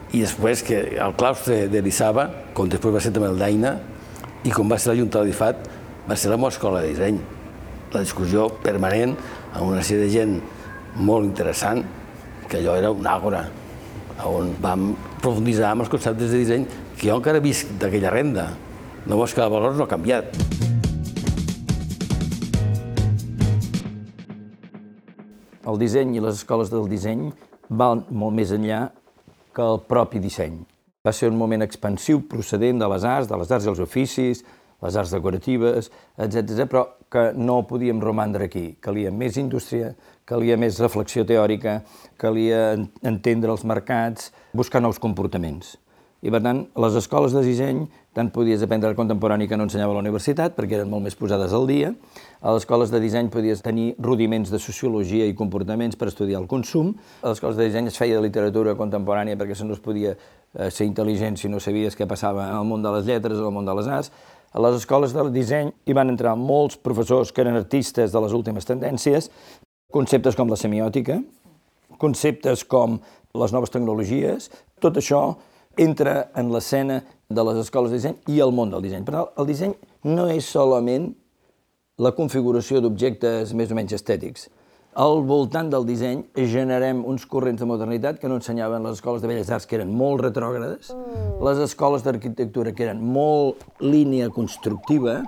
i 0.10 0.24
després 0.24 0.64
que 0.66 0.78
el 0.98 1.14
claustre 1.18 1.68
de 1.70 1.82
l'Issaba, 1.86 2.30
com 2.58 2.70
després 2.70 2.96
va 2.96 3.02
ser 3.04 3.12
també 3.14 3.30
el 3.30 3.38
d'Aina, 3.38 3.76
i 4.48 4.54
com 4.56 4.70
va 4.72 4.80
ser 4.80 4.94
la 4.94 4.98
Junta 4.98 5.22
de 5.22 5.30
l'IFAT, 5.30 5.68
va 6.10 6.16
ser 6.18 6.32
la 6.32 6.38
meva 6.40 6.50
escola 6.50 6.82
de 6.82 6.94
disseny. 6.94 7.20
La 7.94 8.02
discussió 8.02 8.48
permanent 8.64 9.14
amb 9.54 9.68
una 9.68 9.84
sèrie 9.86 10.08
de 10.08 10.14
gent 10.14 10.38
molt 10.98 11.28
interessant, 11.28 11.84
que 12.50 12.58
allò 12.58 12.78
era 12.80 12.90
un 12.90 13.06
àgora, 13.06 13.44
on 14.26 14.56
vam 14.60 14.96
profunditzar 15.22 15.70
amb 15.72 15.86
els 15.86 15.92
conceptes 15.92 16.34
de 16.34 16.40
disseny 16.42 16.66
que 16.98 17.08
jo 17.08 17.20
encara 17.20 17.40
visc 17.44 17.70
d'aquella 17.80 18.12
renda. 18.12 18.48
No 19.06 19.20
veus 19.20 19.34
que 19.34 19.46
el 19.46 19.54
valor 19.54 19.78
no 19.78 19.86
ha 19.86 19.92
canviat. 19.92 20.34
El 25.70 25.78
disseny 25.78 26.18
i 26.18 26.24
les 26.24 26.42
escoles 26.42 26.74
del 26.74 26.90
disseny 26.90 27.30
van 27.70 28.04
molt 28.10 28.36
més 28.36 28.52
enllà 28.56 28.88
que 29.56 29.66
el 29.66 29.82
propi 29.90 30.22
disseny. 30.22 30.60
Va 31.06 31.14
ser 31.16 31.30
un 31.32 31.38
moment 31.40 31.64
expansiu 31.64 32.24
procedent 32.30 32.82
de 32.82 32.88
les 32.92 33.06
arts, 33.08 33.30
de 33.30 33.38
les 33.40 33.52
arts 33.52 33.66
i 33.66 33.72
els 33.72 33.82
oficis, 33.84 34.44
les 34.84 34.96
arts 34.96 35.12
decoratives, 35.16 35.90
etc, 36.18 36.66
però 36.70 36.86
que 37.12 37.30
no 37.36 37.62
podíem 37.68 38.02
romandre 38.04 38.48
aquí. 38.48 38.66
Calia 38.82 39.12
més 39.12 39.38
indústria, 39.42 39.94
calia 40.30 40.58
més 40.62 40.80
reflexió 40.80 41.26
teòrica, 41.28 41.80
calia 42.22 42.78
entendre 43.02 43.52
els 43.56 43.66
mercats, 43.68 44.32
buscar 44.54 44.82
nous 44.84 45.00
comportaments. 45.02 45.78
I, 46.20 46.32
per 46.34 46.42
tant, 46.44 46.66
les 46.84 46.96
escoles 47.00 47.32
de 47.32 47.42
disseny, 47.46 47.86
tant 48.16 48.28
podies 48.36 48.64
aprendre 48.66 48.90
el 48.92 48.98
contemporani 48.98 49.46
que 49.48 49.56
no 49.56 49.64
ensenyava 49.64 49.94
a 49.94 49.98
la 50.00 50.02
universitat, 50.04 50.56
perquè 50.58 50.76
eren 50.76 50.90
molt 50.92 51.06
més 51.06 51.16
posades 51.16 51.54
al 51.56 51.68
dia. 51.70 51.94
A 52.42 52.52
les 52.52 52.66
escoles 52.66 52.92
de 52.92 53.00
disseny 53.00 53.30
podies 53.32 53.64
tenir 53.64 53.94
rudiments 54.04 54.52
de 54.52 54.60
sociologia 54.60 55.30
i 55.30 55.36
comportaments 55.38 55.96
per 55.96 56.10
estudiar 56.12 56.42
el 56.42 56.50
consum. 56.52 56.92
A 57.24 57.30
les 57.30 57.40
escoles 57.40 57.56
de 57.56 57.70
disseny 57.70 57.88
es 57.88 58.00
feia 58.00 58.18
de 58.18 58.26
literatura 58.26 58.76
contemporània 58.80 59.40
perquè 59.40 59.56
se 59.56 59.68
no 59.68 59.78
es 59.78 59.84
podia 59.84 60.12
eh, 60.18 60.68
ser 60.68 60.90
intel·ligent 60.90 61.40
si 61.40 61.48
no 61.48 61.64
sabies 61.64 61.96
què 61.96 62.08
passava 62.10 62.50
en 62.50 62.60
el 62.60 62.68
món 62.68 62.84
de 62.84 62.92
les 62.98 63.08
lletres 63.08 63.40
o 63.40 63.48
el 63.48 63.56
món 63.56 63.70
de 63.70 63.80
les 63.80 63.88
arts. 63.88 64.12
A 64.52 64.60
les 64.66 64.76
escoles 64.82 65.16
de 65.16 65.24
disseny 65.32 65.72
hi 65.86 65.96
van 65.96 66.12
entrar 66.12 66.36
molts 66.36 66.76
professors 66.76 67.32
que 67.32 67.46
eren 67.46 67.56
artistes 67.56 68.12
de 68.12 68.24
les 68.26 68.36
últimes 68.36 68.68
tendències, 68.68 69.30
conceptes 69.94 70.36
com 70.36 70.52
la 70.52 70.60
semiòtica, 70.60 71.22
conceptes 72.02 72.66
com 72.68 72.98
les 73.40 73.54
noves 73.54 73.72
tecnologies, 73.72 74.50
tot 74.82 74.98
això 74.98 75.38
entra 75.78 76.30
en 76.36 76.52
l'escena 76.54 77.02
de 77.30 77.44
les 77.46 77.60
escoles 77.62 77.92
de 77.92 78.00
disseny 78.00 78.16
i 78.34 78.40
el 78.44 78.54
món 78.56 78.72
del 78.74 78.84
disseny. 78.84 79.04
Per 79.06 79.16
tant, 79.16 79.34
el 79.38 79.50
disseny 79.50 79.76
no 80.10 80.28
és 80.32 80.48
solament 80.50 81.12
la 82.00 82.14
configuració 82.16 82.82
d'objectes 82.82 83.54
més 83.54 83.72
o 83.72 83.78
menys 83.78 83.94
estètics. 84.00 84.48
Al 85.00 85.22
voltant 85.28 85.70
del 85.70 85.86
disseny 85.86 86.24
generem 86.50 87.04
uns 87.08 87.28
corrents 87.30 87.62
de 87.62 87.68
modernitat 87.70 88.18
que 88.20 88.28
no 88.28 88.40
ensenyaven 88.40 88.84
les 88.84 88.98
escoles 88.98 89.22
de 89.22 89.30
belles 89.30 89.52
arts, 89.54 89.68
que 89.70 89.78
eren 89.78 89.92
molt 89.96 90.24
retrògrades, 90.26 90.90
mm. 90.96 91.38
les 91.46 91.62
escoles 91.68 92.04
d'arquitectura, 92.04 92.74
que 92.74 92.88
eren 92.88 93.04
molt 93.04 93.62
línia 93.80 94.32
constructiva, 94.34 95.22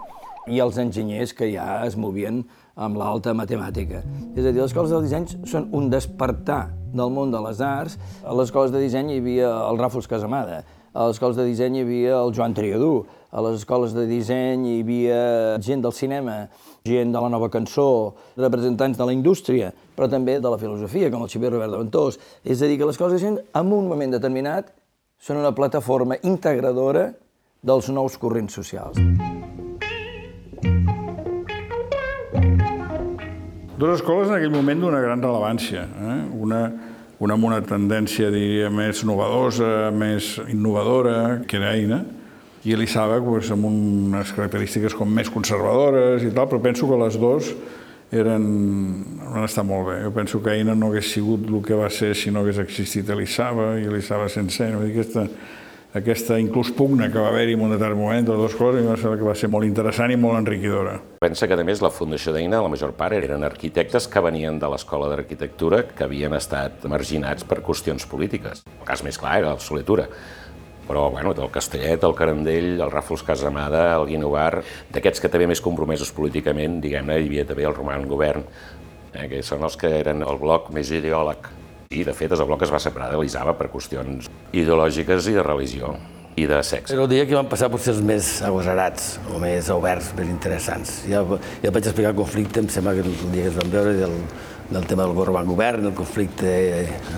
i 0.50 0.60
els 0.60 0.78
enginyers 0.82 1.36
que 1.38 1.52
ja 1.54 1.84
es 1.86 1.96
movien 2.00 2.42
amb 2.76 2.98
l'alta 2.98 3.36
matemàtica. 3.38 4.02
És 4.34 4.42
a 4.46 4.50
dir, 4.50 4.58
les 4.58 4.72
escoles 4.72 4.94
del 4.94 5.06
disseny 5.06 5.28
són 5.46 5.70
un 5.78 5.92
despertar 5.94 6.64
del 6.94 7.12
món 7.14 7.32
de 7.34 7.42
les 7.48 7.62
arts. 7.64 7.98
A 8.24 8.36
les 8.36 8.50
escoles 8.50 8.74
de 8.74 8.82
disseny 8.84 9.16
hi 9.16 9.22
havia 9.22 9.50
el 9.70 9.80
Ràfols 9.82 10.10
Casamada, 10.12 10.62
a 10.92 11.08
les 11.08 11.16
escoles 11.16 11.38
de 11.40 11.48
disseny 11.48 11.80
hi 11.80 11.86
havia 11.86 12.20
el 12.20 12.34
Joan 12.36 12.54
Triadú, 12.58 13.06
a 13.32 13.44
les 13.46 13.62
escoles 13.62 13.96
de 13.96 14.04
disseny 14.10 14.68
hi 14.68 14.78
havia 14.84 15.22
gent 15.64 15.84
del 15.86 15.96
cinema, 15.96 16.36
gent 16.84 17.16
de 17.16 17.24
la 17.24 17.32
nova 17.32 17.48
cançó, 17.54 18.14
representants 18.36 19.00
de 19.00 19.08
la 19.08 19.16
indústria, 19.16 19.72
però 19.96 20.10
també 20.12 20.40
de 20.44 20.52
la 20.52 20.60
filosofia, 20.60 21.12
com 21.14 21.24
el 21.24 21.32
Xavier 21.32 21.54
Robert 21.56 21.72
de 21.72 21.84
Ventós. 21.86 22.20
És 22.44 22.60
a 22.60 22.68
dir, 22.68 22.78
que 22.78 22.88
les 22.88 23.00
escoles 23.00 23.16
de 23.16 23.22
disseny, 23.22 23.42
en 23.56 23.76
un 23.80 23.88
moment 23.88 24.20
determinat, 24.20 24.74
són 25.22 25.40
una 25.40 25.56
plataforma 25.56 26.20
integradora 26.28 27.12
dels 27.62 27.92
nous 27.94 28.18
corrents 28.18 28.58
socials. 28.58 29.31
Dues 33.82 33.96
escoles 33.98 34.30
en 34.30 34.36
aquell 34.36 34.52
moment 34.54 34.84
d'una 34.84 35.00
gran 35.02 35.24
rellevància. 35.24 35.82
Eh? 35.82 36.16
Una, 36.46 36.60
una 37.18 37.34
amb 37.34 37.48
una 37.48 37.58
tendència, 37.66 38.28
diria, 38.30 38.68
més 38.70 39.00
novedosa, 39.10 39.90
més 39.90 40.36
innovadora, 40.54 41.40
que 41.50 41.58
era 41.58 41.72
Eina, 41.74 41.98
i 42.62 42.78
l'Issaba 42.78 43.18
pues, 43.26 43.50
amb 43.50 43.66
unes 43.66 44.36
característiques 44.38 44.94
com 44.94 45.10
més 45.10 45.34
conservadores 45.34 46.22
i 46.22 46.30
tal, 46.30 46.46
però 46.52 46.62
penso 46.62 46.86
que 46.92 47.00
les 47.02 47.18
dues 47.18 47.50
eren, 48.14 48.46
van 49.24 49.48
estar 49.48 49.66
molt 49.66 49.90
bé. 49.90 49.98
Jo 50.06 50.14
penso 50.14 50.44
que 50.46 50.54
Eina 50.60 50.78
no 50.78 50.92
hagués 50.92 51.10
sigut 51.16 51.50
el 51.50 51.66
que 51.66 51.82
va 51.82 51.90
ser 51.90 52.12
si 52.14 52.30
no 52.30 52.46
hagués 52.46 52.62
existit 52.62 53.10
l'Issaba 53.18 53.80
i 53.82 53.90
l'Issaba 53.90 54.30
sense. 54.30 54.70
No? 54.76 54.86
Aquesta, 54.86 55.26
aquesta 55.94 56.38
inclús 56.40 56.70
pugna 56.72 57.10
que 57.12 57.20
va 57.20 57.28
haver-hi 57.28 57.58
en 57.58 57.66
un 57.66 57.74
determinat 57.74 58.00
moment 58.00 58.28
de 58.30 58.36
dues 58.40 58.54
coses, 58.56 58.86
va 58.88 59.16
que 59.18 59.28
va 59.28 59.36
ser 59.36 59.50
molt 59.52 59.68
interessant 59.68 60.14
i 60.14 60.16
molt 60.16 60.40
enriquidora. 60.40 60.94
Pensa 61.20 61.50
que, 61.50 61.58
a 61.60 61.66
més, 61.68 61.82
la 61.84 61.92
Fundació 61.92 62.32
d'Eina, 62.32 62.62
la 62.64 62.72
major 62.72 62.94
part, 62.96 63.18
eren 63.18 63.44
arquitectes 63.44 64.08
que 64.08 64.24
venien 64.24 64.60
de 64.60 64.70
l'Escola 64.72 65.10
d'Arquitectura 65.12 65.84
que 65.92 66.08
havien 66.08 66.34
estat 66.38 66.88
marginats 66.88 67.44
per 67.44 67.60
qüestions 67.60 68.08
polítiques. 68.08 68.64
El 68.80 68.88
cas 68.88 69.04
més 69.04 69.20
clar 69.20 69.42
era 69.42 69.52
el 69.52 69.60
Soletura. 69.60 70.08
Però, 70.88 71.10
bueno, 71.12 71.36
del 71.36 71.52
Castellet, 71.52 72.04
el 72.04 72.16
Carandell, 72.16 72.74
el 72.80 72.92
Ràfols 72.92 73.26
Casamada, 73.28 73.90
el 74.00 74.08
Guinovar, 74.10 74.64
d'aquests 74.96 75.22
que 75.22 75.30
també 75.32 75.52
més 75.52 75.62
compromesos 75.64 76.12
políticament, 76.16 76.80
diguem-ne, 76.84 77.20
hi 77.20 77.28
havia 77.30 77.48
també 77.48 77.68
el 77.68 77.76
Roman 77.76 78.08
Govern, 78.08 78.48
eh, 79.14 79.28
que 79.28 79.44
són 79.44 79.68
els 79.68 79.76
que 79.80 79.92
eren 80.02 80.24
el 80.24 80.40
bloc 80.40 80.72
més 80.72 80.92
ideòleg 80.92 81.61
i, 81.92 82.06
de 82.08 82.16
fet, 82.16 82.32
el 82.32 82.48
bloc 82.48 82.64
es 82.66 82.72
va 82.72 82.80
separar 82.80 83.12
de 83.12 83.20
l'Isaba 83.20 83.54
per 83.60 83.70
qüestions 83.74 84.30
ideològiques 84.52 85.28
i 85.28 85.38
de 85.38 85.44
religió 85.46 85.96
i 86.40 86.46
de 86.48 86.62
sexe. 86.64 86.94
Però 86.94 87.04
el 87.06 87.12
dia 87.12 87.26
que 87.28 87.36
van 87.36 87.50
passar 87.52 87.68
potser 87.72 87.92
els 87.94 88.00
més 88.06 88.30
agosarats, 88.48 89.18
o 89.34 89.40
més 89.42 89.68
oberts, 89.74 90.14
més 90.18 90.30
interessants. 90.32 91.02
Ja, 91.12 91.26
ja 91.64 91.74
vaig 91.74 91.84
explicar 91.84 92.14
el 92.14 92.22
conflicte, 92.22 92.64
em 92.64 92.72
sembla 92.72 92.96
que 92.96 93.04
el 93.04 93.12
dia 93.34 93.44
que 93.44 93.52
es 93.52 93.60
van 93.60 93.74
veure, 93.74 93.94
del, 94.00 94.16
del 94.72 94.88
tema 94.88 95.04
del 95.04 95.18
Gorban 95.18 95.50
Govern, 95.50 95.90
el 95.90 95.98
conflicte 95.98 96.54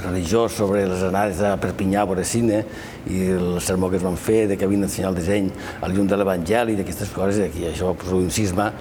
religiós 0.02 0.58
sobre 0.58 0.88
les 0.90 1.06
anades 1.06 1.44
a 1.46 1.54
Perpinyà 1.62 2.08
a 2.10 2.26
cine 2.26 2.64
i 3.06 3.30
el 3.38 3.62
sermó 3.62 3.92
que 3.92 4.02
es 4.02 4.04
van 4.04 4.18
fer 4.18 4.48
de 4.48 4.58
que 4.58 4.66
havien 4.66 4.82
d'ensenyar 4.82 5.14
el 5.14 5.22
disseny 5.22 5.52
al 5.82 5.94
llum 5.94 6.10
de 6.10 6.18
l'Evangeli, 6.18 6.76
d'aquestes 6.76 7.14
coses, 7.14 7.38
i 7.38 7.48
aquí 7.52 7.70
això 7.70 7.94
va 7.94 8.02
produir 8.02 8.26
un 8.26 8.34
cisma 8.34 8.72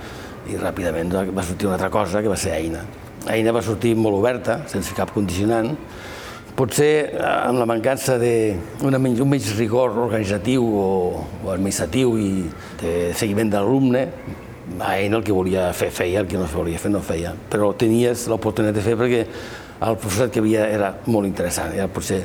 i 0.49 0.57
ràpidament 0.57 1.13
va 1.13 1.45
sortir 1.45 1.69
una 1.69 1.77
altra 1.77 1.93
cosa 1.93 2.23
que 2.23 2.33
va 2.33 2.41
ser 2.41 2.57
Eina. 2.57 3.02
Eina 3.31 3.53
va 3.55 3.63
sortir 3.63 3.95
molt 3.95 4.19
oberta, 4.19 4.63
sense 4.71 4.95
cap 4.99 5.13
condicionant, 5.15 5.77
Potser 6.53 7.17
eh, 7.17 7.21
amb 7.25 7.57
la 7.63 7.65
mancança 7.65 8.19
d'un 8.21 8.97
menys, 9.01 9.55
rigor 9.57 9.95
organitzatiu 10.05 10.63
o, 10.63 10.89
o 11.41 11.51
administratiu 11.51 12.19
i 12.21 12.31
de 12.83 13.13
seguiment 13.17 13.49
de 13.49 13.57
l'alumne, 13.57 14.03
a 14.79 14.93
ell 15.01 15.17
el 15.17 15.25
que 15.25 15.33
volia 15.33 15.71
fer 15.77 15.89
feia, 15.95 16.21
el 16.21 16.29
que 16.29 16.37
no 16.37 16.45
volia 16.53 16.81
fer 16.81 16.91
no 16.93 17.01
feia. 17.01 17.33
Però 17.51 17.71
tenies 17.79 18.27
l'oportunitat 18.29 18.77
de 18.77 18.85
fer 18.85 18.99
perquè 19.01 19.23
el 19.83 19.97
professor 19.97 20.29
que 20.33 20.43
havia 20.43 20.67
era 20.69 20.93
molt 21.07 21.27
interessant, 21.27 21.73
era 21.73 21.89
potser 21.89 22.21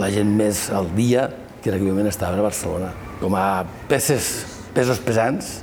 la 0.00 0.08
gent 0.12 0.32
més 0.36 0.68
al 0.72 0.88
dia 0.96 1.28
que 1.62 1.70
en 1.70 2.06
estava 2.08 2.38
a 2.38 2.48
Barcelona. 2.48 2.94
Com 3.20 3.36
a 3.36 3.66
peces, 3.88 4.46
pesos 4.72 4.98
pesants, 5.04 5.58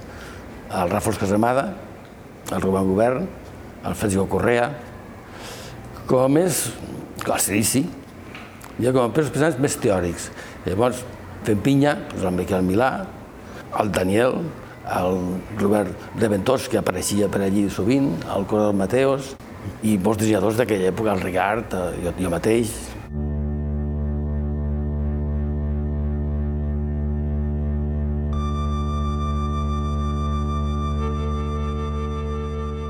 el 0.70 0.94
Ràfols 0.94 1.18
Casamada, 1.18 1.72
el 2.52 2.62
Rubén 2.62 2.86
Govern, 2.86 3.28
el 3.86 3.96
Francisco 3.96 4.28
Correa, 4.30 4.70
com 6.10 6.26
a 6.26 6.30
més, 6.30 6.68
el 7.26 7.40
Sirici, 7.42 7.86
ha 8.76 8.92
com 8.92 9.06
a 9.06 9.14
pesos 9.14 9.32
pesants 9.34 9.58
més 9.62 9.78
teòrics. 9.82 10.30
Llavors, 10.66 11.02
fent 11.46 11.62
pinya, 11.66 11.96
doncs 12.12 12.26
el 12.26 12.38
Miquel 12.38 12.66
Milà, 12.66 12.92
el 13.82 13.92
Daniel, 13.94 14.40
el 14.96 15.18
Robert 15.60 16.20
Reventós, 16.20 16.68
que 16.70 16.80
apareixia 16.82 17.30
per 17.32 17.42
allí 17.46 17.66
sovint, 17.74 18.12
el 18.36 18.46
Coral 18.50 18.76
Mateos, 18.78 19.34
i 19.86 19.96
molts 19.98 20.22
dissenyadors 20.22 20.60
d'aquella 20.60 20.92
època, 20.92 21.14
el 21.14 21.24
Ricard, 21.26 21.74
eh, 21.74 22.04
jo, 22.06 22.14
jo 22.20 22.34
mateix, 22.34 22.74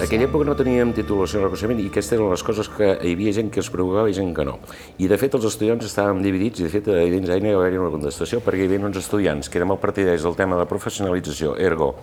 aquella 0.05 0.27
època 0.27 0.45
no 0.45 0.53
teníem 0.57 0.91
titulació 0.93 1.39
de 1.39 1.47
reconeixement 1.47 1.79
i 1.81 1.87
aquestes 1.89 2.17
eren 2.17 2.29
les 2.29 2.43
coses 2.45 2.67
que 2.69 2.91
hi 2.93 3.13
havia 3.15 3.33
gent 3.33 3.49
que 3.53 3.61
es 3.63 3.69
preocupava 3.73 4.11
i 4.11 4.13
gent 4.17 4.33
que 4.37 4.45
no. 4.45 4.59
I 5.01 5.09
de 5.09 5.17
fet 5.17 5.33
els 5.37 5.47
estudiants 5.49 5.87
estàvem 5.87 6.21
dividits 6.21 6.61
i 6.61 6.67
de 6.67 6.71
fet 6.73 6.91
dins 7.13 7.25
d'Aina 7.29 7.49
hi 7.49 7.57
va 7.57 7.65
haver 7.65 7.81
una 7.81 7.93
contestació 7.93 8.41
perquè 8.45 8.65
hi 8.65 8.69
havia 8.69 8.85
uns 8.85 9.01
estudiants 9.01 9.49
que 9.49 9.57
érem 9.61 9.73
el 9.73 9.81
partidaris 9.81 10.27
del 10.27 10.37
tema 10.37 10.59
de 10.61 10.67
professionalització, 10.69 11.55
ergo, 11.57 11.95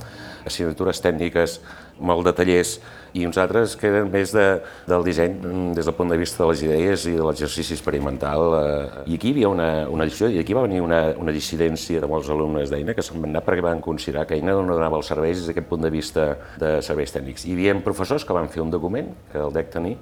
assignatures 0.47 1.03
tècniques, 1.05 1.61
molt 2.03 2.27
de 2.27 2.35
tallers, 2.35 2.77
i 3.13 3.27
uns 3.29 3.37
altres 3.37 3.75
que 3.77 3.91
eren 3.91 4.09
més 4.11 4.33
de, 4.33 4.45
del 4.89 5.05
disseny 5.05 5.35
mm, 5.37 5.75
des 5.77 5.87
del 5.87 5.95
punt 5.97 6.11
de 6.11 6.17
vista 6.19 6.43
de 6.43 6.49
les 6.51 6.63
idees 6.65 7.05
i 7.11 7.15
de 7.19 7.25
l'exercici 7.27 7.75
experimental. 7.77 8.57
Eh. 8.57 9.03
I 9.13 9.19
aquí 9.19 9.31
hi 9.31 9.35
havia 9.37 9.51
una, 9.53 9.69
una 9.93 10.07
edició, 10.09 10.31
i 10.33 10.41
aquí 10.41 10.57
va 10.57 10.65
venir 10.65 10.81
una, 10.85 11.03
una 11.21 11.35
dissidència 11.35 12.01
de 12.01 12.09
molts 12.11 12.31
alumnes 12.33 12.73
d'Eina 12.73 12.97
que 12.97 13.05
se'n 13.05 13.21
van 13.21 13.35
anar 13.35 13.45
perquè 13.47 13.65
van 13.65 13.85
considerar 13.85 14.25
que 14.27 14.39
Eina 14.39 14.57
no 14.57 14.65
donava 14.73 14.99
els 15.01 15.13
serveis 15.13 15.39
des 15.39 15.51
d'aquest 15.51 15.69
punt 15.69 15.85
de 15.85 15.93
vista 15.93 16.27
de 16.61 16.75
serveis 16.85 17.13
tècnics. 17.15 17.45
Hi 17.47 17.57
havia 17.57 17.77
professors 17.93 18.27
que 18.27 18.35
van 18.37 18.51
fer 18.51 18.65
un 18.65 18.73
document, 18.73 19.13
que 19.31 19.39
el 19.39 19.55
DEC 19.55 19.73
tenir, 19.77 19.97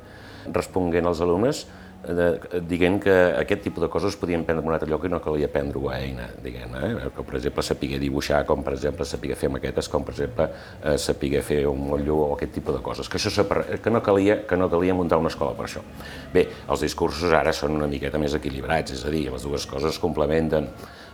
responguent 0.54 1.10
als 1.10 1.20
alumnes 1.20 1.66
de, 2.00 2.60
dient 2.64 2.96
que 3.02 3.12
aquest 3.36 3.62
tipus 3.66 3.84
de 3.84 3.88
coses 3.92 4.14
es 4.14 4.18
podien 4.18 4.44
prendre 4.46 4.62
en 4.64 4.68
un 4.70 4.74
altre 4.74 4.88
lloc 4.88 5.04
i 5.04 5.10
no 5.12 5.20
calia 5.20 5.50
prendre-ho 5.52 5.90
a 5.90 5.98
eina, 6.00 6.28
diguem, 6.42 6.72
eh? 6.78 7.10
com 7.16 7.26
per 7.28 7.36
exemple 7.36 7.64
saber 7.66 7.98
dibuixar, 8.00 8.40
com 8.48 8.64
per 8.64 8.74
exemple 8.76 9.04
saber 9.08 9.36
fer 9.36 9.50
maquetes, 9.52 9.88
com 9.92 10.06
per 10.06 10.14
exemple 10.14 10.48
eh, 10.82 11.42
fer 11.44 11.60
un 11.68 11.82
motllo 11.90 12.16
o 12.16 12.30
aquest 12.36 12.54
tipus 12.56 12.78
de 12.78 12.82
coses, 12.82 13.08
que, 13.08 13.18
això 13.18 13.44
que, 13.82 13.90
no 13.92 14.00
calia, 14.02 14.40
que 14.46 14.56
no 14.56 14.70
calia 14.70 14.94
muntar 14.94 15.18
una 15.20 15.28
escola 15.28 15.52
per 15.56 15.66
això. 15.68 15.84
Bé, 16.32 16.46
els 16.68 16.80
discursos 16.80 17.32
ara 17.32 17.52
són 17.52 17.76
una 17.76 17.90
miqueta 17.90 18.18
més 18.18 18.34
equilibrats, 18.34 18.96
és 18.96 19.04
a 19.04 19.12
dir, 19.12 19.28
les 19.30 19.44
dues 19.44 19.66
coses 19.66 19.92
es 19.92 20.00
complementen. 20.00 20.70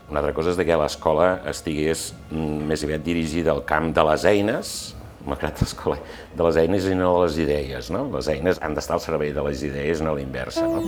Una 0.06 0.21
altra 0.23 0.37
cosa 0.37 0.52
és 0.52 0.61
que 0.62 0.78
l'escola 0.78 1.40
estigués 1.50 2.12
mm, 2.30 2.62
més 2.71 2.85
aviat 2.87 3.02
dirigida 3.02 3.50
al 3.50 3.64
camp 3.66 3.90
de 3.90 4.06
les 4.06 4.25
eines, 4.30 4.76
malgrat 5.26 5.61
l'escola, 5.62 5.99
de 6.37 6.47
les 6.47 6.59
eines 6.62 6.87
i 6.88 6.95
no 6.99 7.12
de 7.16 7.25
les 7.26 7.38
idees. 7.45 7.90
No? 7.95 8.06
Les 8.14 8.30
eines 8.33 8.61
han 8.62 8.76
d'estar 8.76 8.97
al 8.97 9.04
servei 9.04 9.35
de 9.37 9.45
les 9.47 9.62
idees, 9.66 10.02
no 10.02 10.14
a 10.14 10.18
l'inversa. 10.18 10.66
No? 10.71 10.83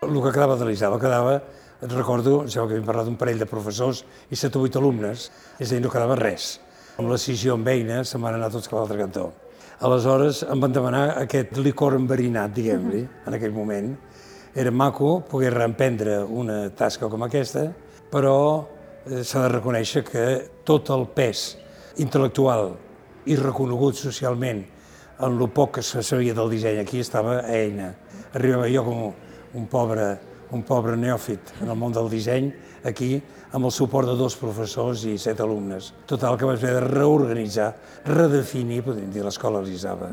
El 0.00 0.16
que 0.16 0.32
quedava 0.32 0.56
de 0.56 0.68
l'Isaba 0.68 1.00
quedava, 1.00 1.38
et 1.80 1.92
recordo, 1.92 2.42
ja 2.48 2.66
que 2.68 2.76
hem 2.76 2.84
parlat 2.84 3.08
d'un 3.08 3.16
parell 3.20 3.40
de 3.40 3.48
professors 3.48 4.02
i 4.28 4.36
7 4.36 4.58
o 4.60 4.66
8 4.68 4.80
alumnes, 4.80 5.30
és 5.58 5.70
a 5.70 5.74
dir, 5.74 5.82
no 5.84 5.92
quedava 5.92 6.16
res. 6.20 6.58
Amb 6.98 7.08
la 7.08 7.16
decisió 7.16 7.56
amb 7.56 7.68
eina 7.72 8.02
se'n 8.04 8.20
van 8.20 8.36
anar 8.36 8.50
tots 8.52 8.68
cap 8.68 8.76
a 8.78 8.82
l'altre 8.82 9.00
cantó. 9.00 9.30
Aleshores 9.80 10.42
em 10.44 10.60
van 10.60 10.74
demanar 10.76 11.06
aquest 11.22 11.56
licor 11.56 11.96
enverinat, 11.96 12.52
diguem-li, 12.52 13.00
en 13.24 13.36
aquell 13.36 13.54
moment. 13.56 13.94
Era 14.52 14.72
maco 14.74 15.22
poder 15.30 15.54
reemprendre 15.54 16.18
una 16.24 16.58
tasca 16.76 17.08
com 17.08 17.24
aquesta, 17.24 17.62
però 18.12 18.36
eh, 19.06 19.22
s'ha 19.24 19.46
de 19.46 19.52
reconèixer 19.54 20.04
que 20.04 20.26
tot 20.68 20.90
el 20.92 21.06
pes 21.16 21.46
intel·lectual 21.98 22.74
i 23.26 23.36
reconegut 23.36 23.98
socialment 23.98 24.62
en 25.20 25.36
el 25.36 25.50
poc 25.52 25.76
que 25.76 25.82
se 25.84 26.02
sabia 26.02 26.34
del 26.34 26.50
disseny 26.52 26.80
aquí 26.80 27.00
estava 27.00 27.40
a 27.40 27.56
Eina. 27.56 27.92
Arribava 28.34 28.68
jo 28.70 28.84
com 28.86 29.02
un 29.58 29.66
pobre, 29.68 30.06
un 30.54 30.62
pobre 30.62 30.96
neòfit 30.96 31.54
en 31.60 31.68
el 31.68 31.78
món 31.78 31.92
del 31.92 32.08
disseny 32.12 32.50
aquí 32.86 33.18
amb 33.52 33.66
el 33.66 33.74
suport 33.74 34.08
de 34.08 34.16
dos 34.16 34.36
professors 34.38 35.04
i 35.04 35.16
set 35.18 35.40
alumnes. 35.42 35.92
Total 36.06 36.38
que 36.38 36.48
vaig 36.48 36.62
haver 36.62 36.74
de 36.78 36.86
reorganitzar, 36.86 37.72
redefinir, 38.06 38.82
podríem 38.86 39.10
dir, 39.12 39.24
l'escola 39.26 39.60
Elisava. 39.60 40.12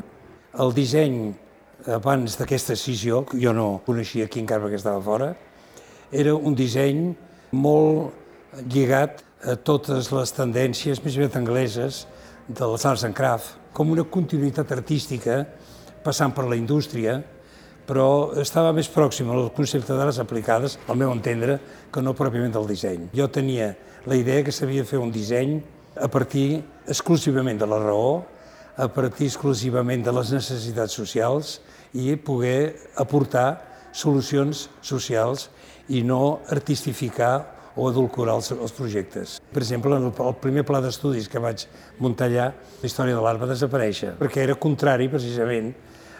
El 0.58 0.74
disseny, 0.74 1.30
abans 1.94 2.36
d'aquesta 2.38 2.74
decisió, 2.74 3.22
que 3.24 3.38
jo 3.40 3.54
no 3.54 3.68
coneixia 3.86 4.26
aquí 4.26 4.42
encara 4.42 4.66
perquè 4.66 4.80
estava 4.80 5.00
fora, 5.04 5.30
era 6.10 6.34
un 6.34 6.56
disseny 6.58 7.12
molt 7.52 8.64
lligat 8.66 9.22
totes 9.64 10.10
les 10.10 10.32
tendències 10.34 10.98
més 11.04 11.16
aviat 11.16 11.36
angleses 11.38 12.06
de 12.48 12.66
les 12.66 12.84
arts 12.88 13.04
en 13.06 13.14
craft, 13.14 13.54
com 13.72 13.92
una 13.92 14.04
continuïtat 14.08 14.72
artística 14.74 15.44
passant 16.02 16.32
per 16.34 16.48
la 16.48 16.56
indústria, 16.58 17.20
però 17.88 18.34
estava 18.40 18.72
més 18.76 18.88
pròxim 18.92 19.30
al 19.32 19.50
concepte 19.56 19.94
d'arts 19.96 20.18
aplicades, 20.20 20.76
al 20.88 20.98
meu 21.00 21.12
entendre, 21.12 21.58
que 21.92 22.02
no 22.02 22.16
pròpiament 22.16 22.52
del 22.52 22.66
disseny. 22.68 23.06
Jo 23.14 23.28
tenia 23.32 23.74
la 24.06 24.16
idea 24.18 24.42
que 24.44 24.52
s'havia 24.52 24.82
de 24.82 24.88
fer 24.88 25.00
un 25.00 25.12
disseny 25.12 25.58
a 25.96 26.08
partir 26.08 26.62
exclusivament 26.86 27.60
de 27.60 27.68
la 27.68 27.78
raó, 27.80 28.24
a 28.76 28.88
partir 28.92 29.26
exclusivament 29.26 30.04
de 30.04 30.12
les 30.14 30.32
necessitats 30.32 30.94
socials 30.94 31.58
i 31.94 32.14
poder 32.16 32.90
aportar 32.96 33.48
solucions 33.92 34.68
socials 34.82 35.48
i 35.88 36.02
no 36.06 36.40
artistificar 36.52 37.57
o 37.76 37.88
edulcorar 37.90 38.38
els, 38.38 38.50
els 38.52 38.74
projectes. 38.74 39.36
Per 39.52 39.62
exemple, 39.62 39.96
en 39.96 40.08
el, 40.08 40.12
el 40.12 40.38
primer 40.42 40.64
pla 40.68 40.80
d'estudis 40.84 41.28
que 41.30 41.42
vaig 41.42 41.66
muntar 41.98 42.28
allà, 42.30 42.48
la 42.54 42.86
història 42.88 43.16
de 43.16 43.24
l'art 43.24 43.42
va 43.42 43.50
desaparèixer, 43.50 44.14
perquè 44.20 44.44
era 44.46 44.56
contrari, 44.58 45.10
precisament, 45.12 45.72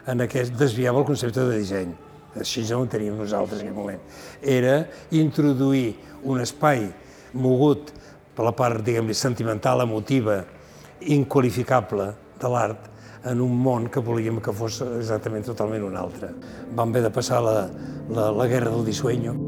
en 0.09 0.25
aquest 0.25 0.55
desviava 0.57 1.03
el 1.03 1.09
concepte 1.09 1.45
de 1.45 1.59
disseny. 1.59 1.95
Així 2.39 2.63
no 2.69 2.83
ho 2.83 2.87
teníem 2.91 3.17
nosaltres 3.19 3.61
en 3.61 3.69
aquell 3.69 3.77
moment. 3.77 4.03
Era 4.43 4.83
introduir 5.17 5.97
un 6.29 6.41
espai 6.45 6.87
mogut 7.35 7.93
per 8.37 8.47
la 8.47 8.55
part, 8.55 8.85
diguem-ne, 8.87 9.17
sentimental, 9.19 9.83
emotiva, 9.83 10.45
inqualificable 11.11 12.13
de 12.39 12.53
l'art, 12.53 12.87
en 13.27 13.43
un 13.43 13.57
món 13.59 13.89
que 13.91 14.01
volíem 14.05 14.39
que 14.41 14.55
fos 14.55 14.81
exactament 14.87 15.47
totalment 15.49 15.89
un 15.89 15.99
altre. 15.99 16.31
Vam 16.71 16.95
haver 16.95 17.09
de 17.09 17.15
passar 17.15 17.43
la, 17.43 17.69
la, 18.09 18.31
la 18.31 18.47
guerra 18.47 18.71
del 18.71 18.87
disueño. 18.87 19.48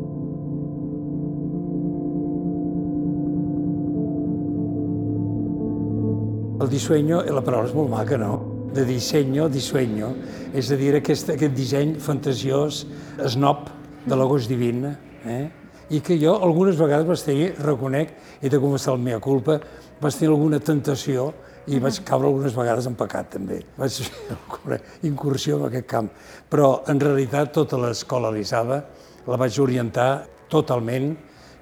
El 6.71 6.77
disueño, 6.77 7.25
la 7.35 7.41
paraula 7.43 7.67
és 7.67 7.73
molt 7.75 7.91
maca, 7.91 8.15
no? 8.15 8.37
De 8.71 8.85
dissenyo, 8.87 9.49
disueño, 9.51 10.13
és 10.55 10.69
a 10.71 10.77
dir, 10.79 10.93
aquest, 10.95 11.33
aquest 11.33 11.55
disseny 11.57 11.97
fantasiós, 11.99 12.85
snob, 13.33 13.65
de 14.05 14.15
l'agost 14.15 14.47
divina, 14.47 14.93
eh? 15.27 15.49
i 15.91 15.99
que 15.99 16.15
jo 16.15 16.37
algunes 16.39 16.77
vegades 16.79 17.09
vaig 17.09 17.25
tenir, 17.27 17.49
reconec, 17.59 18.13
he 18.39 18.47
de 18.53 18.61
confessar 18.63 18.95
el 18.95 19.03
mea 19.03 19.19
culpa, 19.19 19.57
vaig 19.99 20.15
tenir 20.15 20.31
alguna 20.31 20.61
tentació 20.63 21.25
i 21.67 21.81
vaig 21.83 21.99
caure 22.07 22.31
algunes 22.31 22.55
vegades 22.55 22.87
en 22.87 22.95
pecat, 23.01 23.33
també. 23.33 23.59
Vaig 23.75 23.97
fer 24.07 24.37
alguna 24.37 24.79
incursió 25.11 25.59
en 25.59 25.65
aquest 25.73 25.89
camp. 25.91 26.13
Però, 26.55 26.69
en 26.87 27.03
realitat, 27.03 27.51
tota 27.57 27.81
l'escola 27.83 28.31
Elisava 28.31 28.79
la 29.27 29.41
vaig 29.43 29.59
orientar 29.59 30.13
totalment 30.55 31.17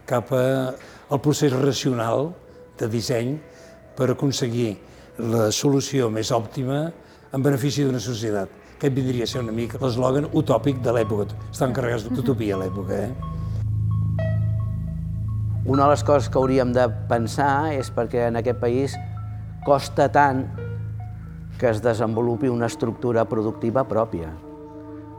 cap 0.04 0.36
al 0.36 1.22
procés 1.24 1.56
racional 1.56 2.28
de 2.76 2.90
disseny 2.92 3.32
per 3.96 4.10
aconseguir 4.12 4.74
la 5.18 5.48
solució 5.50 6.06
més 6.14 6.30
òptima 6.30 6.92
en 7.34 7.42
benefici 7.42 7.82
d'una 7.84 8.00
societat. 8.00 8.48
Aquest 8.78 8.94
vindria 8.94 9.26
a 9.26 9.30
ser 9.30 9.42
una 9.42 9.52
mica 9.52 9.80
l'eslògan 9.82 10.28
utòpic 10.38 10.78
de 10.84 10.94
l'època. 10.94 11.34
Estan 11.50 11.74
carregats 11.74 12.06
d'utopia 12.06 12.54
a 12.54 12.60
l'època, 12.62 12.94
eh? 12.94 13.10
Una 15.66 15.84
de 15.84 15.90
les 15.90 16.04
coses 16.06 16.30
que 16.30 16.38
hauríem 16.38 16.70
de 16.72 16.86
pensar 17.10 17.74
és 17.74 17.90
perquè 17.92 18.28
en 18.30 18.38
aquest 18.38 18.60
país 18.62 18.94
costa 19.66 20.06
tant 20.08 20.46
que 21.58 21.68
es 21.68 21.82
desenvolupi 21.82 22.48
una 22.48 22.70
estructura 22.70 23.26
productiva 23.28 23.82
pròpia. 23.84 24.30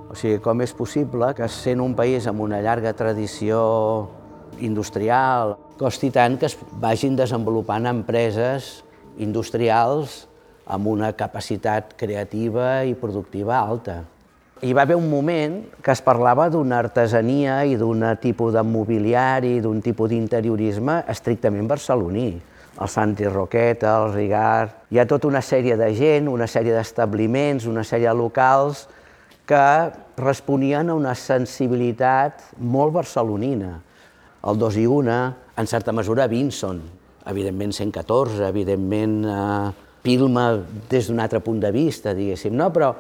O 0.10 0.16
sigui, 0.16 0.40
com 0.42 0.64
és 0.64 0.72
possible 0.74 1.34
que 1.38 1.52
sent 1.52 1.84
un 1.84 1.94
país 1.94 2.26
amb 2.26 2.40
una 2.42 2.64
llarga 2.64 2.96
tradició 2.98 3.60
industrial, 4.64 5.58
costi 5.78 6.10
tant 6.10 6.40
que 6.40 6.48
es 6.48 6.56
vagin 6.80 7.20
desenvolupant 7.20 7.86
empreses 7.92 8.80
industrials 9.20 10.26
amb 10.70 10.88
una 10.88 11.12
capacitat 11.18 11.96
creativa 11.98 12.84
i 12.86 12.96
productiva 12.98 13.58
alta. 13.60 14.04
Hi 14.60 14.74
va 14.76 14.84
haver 14.84 14.98
un 15.00 15.08
moment 15.10 15.62
que 15.80 15.94
es 15.96 16.02
parlava 16.04 16.50
d'una 16.52 16.82
artesania 16.84 17.62
i 17.64 17.78
d'un 17.80 18.04
tipus 18.20 18.54
de 18.54 18.64
mobiliari, 18.68 19.62
d'un 19.64 19.80
tipus 19.82 20.12
d'interiorisme 20.12 20.98
estrictament 21.08 21.68
barceloní. 21.68 22.30
El 22.80 22.88
Santi 22.92 23.28
Roqueta, 23.28 23.96
el 24.04 24.14
Rigard... 24.14 24.76
Hi 24.92 25.00
ha 25.00 25.08
tota 25.08 25.28
una 25.28 25.42
sèrie 25.44 25.78
de 25.80 25.90
gent, 25.96 26.28
una 26.28 26.48
sèrie 26.48 26.76
d'establiments, 26.76 27.66
una 27.72 27.84
sèrie 27.88 28.12
de 28.12 28.16
locals 28.20 28.86
que 29.50 29.64
responien 30.20 30.92
a 30.92 30.96
una 31.00 31.16
sensibilitat 31.16 32.52
molt 32.60 32.94
barcelonina. 33.00 33.78
El 34.44 34.60
dos 34.60 34.78
i 34.80 34.86
una, 34.88 35.20
en 35.58 35.68
certa 35.68 35.96
mesura 35.96 36.28
Vinson, 36.28 36.84
evidentment 37.30 37.76
114, 37.76 38.44
evidentment 38.50 39.22
eh, 39.26 39.88
Pilma 40.04 40.46
des 40.90 41.10
d'un 41.10 41.20
altre 41.20 41.42
punt 41.44 41.60
de 41.60 41.72
vista, 41.76 42.14
diguéssim, 42.16 42.56
no? 42.56 42.70
però 42.72 42.94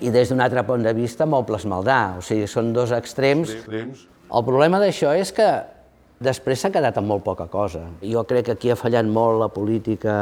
i 0.00 0.12
des 0.14 0.30
d'un 0.30 0.40
altre 0.40 0.62
punt 0.64 0.84
de 0.86 0.92
vista 0.96 1.26
Mobles 1.26 1.66
Maldà, 1.68 2.16
o 2.20 2.24
sigui, 2.24 2.46
són 2.48 2.72
dos 2.72 2.94
extrems. 2.96 3.52
El 3.70 4.46
problema 4.46 4.78
d'això 4.80 5.12
és 5.18 5.32
que 5.34 5.48
després 6.22 6.62
s'ha 6.62 6.70
quedat 6.72 6.96
amb 7.00 7.10
molt 7.10 7.24
poca 7.26 7.48
cosa. 7.50 7.82
Jo 8.04 8.24
crec 8.28 8.48
que 8.48 8.56
aquí 8.56 8.70
ha 8.70 8.78
fallat 8.78 9.08
molt 9.08 9.40
la 9.40 9.50
política 9.52 10.14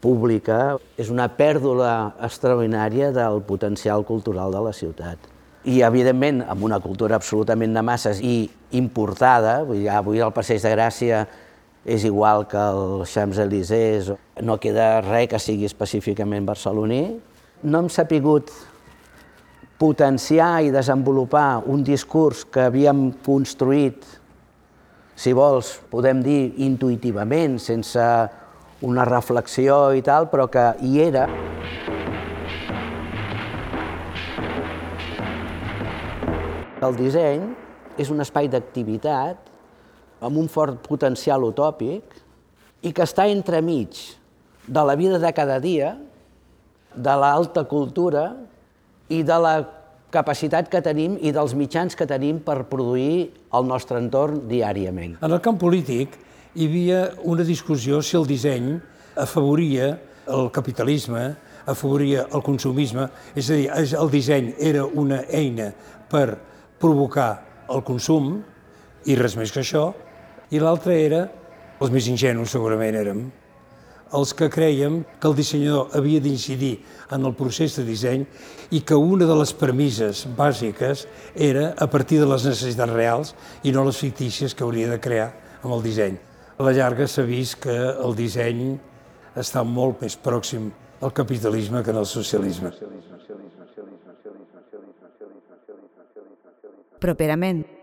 pública, 0.00 0.78
és 0.98 1.10
una 1.10 1.26
pèrdua 1.28 2.14
extraordinària 2.22 3.10
del 3.14 3.42
potencial 3.46 4.04
cultural 4.06 4.54
de 4.54 4.62
la 4.62 4.72
ciutat. 4.72 5.18
I, 5.66 5.82
evidentment, 5.82 6.44
amb 6.46 6.62
una 6.64 6.78
cultura 6.80 7.18
absolutament 7.18 7.74
de 7.74 7.82
masses 7.82 8.22
i 8.22 8.48
importada, 8.78 9.58
vull 9.66 9.82
dir, 9.82 9.90
avui 9.90 10.22
el 10.22 10.32
Passeig 10.32 10.62
de 10.62 10.70
Gràcia 10.72 11.24
és 11.88 12.04
igual 12.04 12.44
que 12.46 12.60
el 12.60 13.06
Champs-Élysées, 13.08 14.12
no 14.44 14.58
queda 14.60 15.00
res 15.00 15.30
que 15.32 15.38
sigui 15.40 15.64
específicament 15.64 16.44
barceloní. 16.44 17.16
No 17.64 17.80
hem 17.80 17.88
sapigut 17.88 18.52
potenciar 19.80 20.58
i 20.66 20.74
desenvolupar 20.74 21.62
un 21.64 21.80
discurs 21.86 22.44
que 22.44 22.66
havíem 22.68 23.06
construït, 23.24 24.04
si 25.16 25.32
vols, 25.32 25.78
podem 25.88 26.20
dir 26.22 26.52
intuïtivament, 26.68 27.56
sense 27.56 28.04
una 28.84 29.08
reflexió 29.08 29.80
i 29.96 30.04
tal, 30.04 30.28
però 30.28 30.44
que 30.52 30.68
hi 30.84 31.00
era. 31.08 31.24
El 36.84 37.00
disseny 37.00 37.48
és 37.96 38.12
un 38.12 38.20
espai 38.22 38.52
d'activitat 38.52 39.47
amb 40.20 40.38
un 40.38 40.48
fort 40.50 40.80
potencial 40.86 41.44
utòpic 41.46 42.16
i 42.82 42.92
que 42.94 43.04
està 43.04 43.26
entremig 43.30 43.98
de 44.68 44.84
la 44.84 44.96
vida 44.98 45.18
de 45.18 45.32
cada 45.32 45.58
dia, 45.62 45.96
de 46.94 47.14
l'alta 47.20 47.64
cultura 47.68 48.32
i 49.08 49.22
de 49.22 49.38
la 49.40 49.56
capacitat 50.10 50.68
que 50.72 50.80
tenim 50.84 51.18
i 51.20 51.32
dels 51.36 51.54
mitjans 51.56 51.96
que 51.96 52.06
tenim 52.08 52.40
per 52.44 52.64
produir 52.70 53.28
el 53.54 53.66
nostre 53.68 54.00
entorn 54.00 54.46
diàriament. 54.48 55.18
En 55.20 55.32
el 55.32 55.42
camp 55.44 55.58
polític 55.60 56.16
hi 56.56 56.68
havia 56.68 57.02
una 57.28 57.44
discussió 57.44 58.00
si 58.02 58.16
el 58.16 58.26
disseny 58.28 58.72
afavoria 59.18 59.92
el 60.28 60.50
capitalisme, 60.52 61.34
afavoria 61.68 62.26
el 62.32 62.42
consumisme, 62.44 63.08
és 63.36 63.48
a 63.50 63.56
dir, 63.56 63.68
el 64.00 64.12
disseny 64.12 64.52
era 64.58 64.84
una 64.84 65.22
eina 65.28 65.70
per 66.08 66.38
provocar 66.80 67.30
el 67.68 67.84
consum, 67.84 68.38
i 69.08 69.16
res 69.16 69.36
més 69.38 69.52
que 69.52 69.60
això, 69.62 69.90
i 70.50 70.60
l'altre 70.62 70.96
era, 71.00 71.26
els 71.78 71.92
més 71.92 72.08
ingenus 72.08 72.54
segurament 72.54 72.96
érem, 72.96 73.26
els 74.16 74.32
que 74.32 74.48
creiem 74.48 75.02
que 75.20 75.28
el 75.28 75.36
dissenyador 75.36 75.92
havia 75.98 76.20
d'incidir 76.24 76.78
en 77.12 77.26
el 77.28 77.34
procés 77.36 77.76
de 77.76 77.84
disseny 77.84 78.24
i 78.72 78.80
que 78.80 78.96
una 78.96 79.28
de 79.28 79.36
les 79.36 79.52
premisses 79.52 80.24
bàsiques 80.38 81.04
era 81.34 81.74
a 81.76 81.88
partir 81.92 82.20
de 82.22 82.28
les 82.30 82.46
necessitats 82.48 82.92
reals 82.92 83.34
i 83.64 83.72
no 83.72 83.84
les 83.84 84.00
fictícies 84.00 84.54
que 84.54 84.64
hauria 84.64 84.88
de 84.88 85.00
crear 85.00 85.30
amb 85.62 85.74
el 85.76 85.84
disseny. 85.84 86.16
A 86.58 86.64
la 86.64 86.72
llarga 86.72 87.06
s'ha 87.06 87.26
vist 87.28 87.60
que 87.62 87.76
el 87.76 88.16
disseny 88.16 88.78
està 89.38 89.62
molt 89.62 90.00
més 90.02 90.16
pròxim 90.16 90.70
al 91.00 91.12
capitalisme 91.14 91.84
que 91.84 91.92
al 91.92 92.06
socialisme. 92.06 92.72
Properament. 96.98 97.77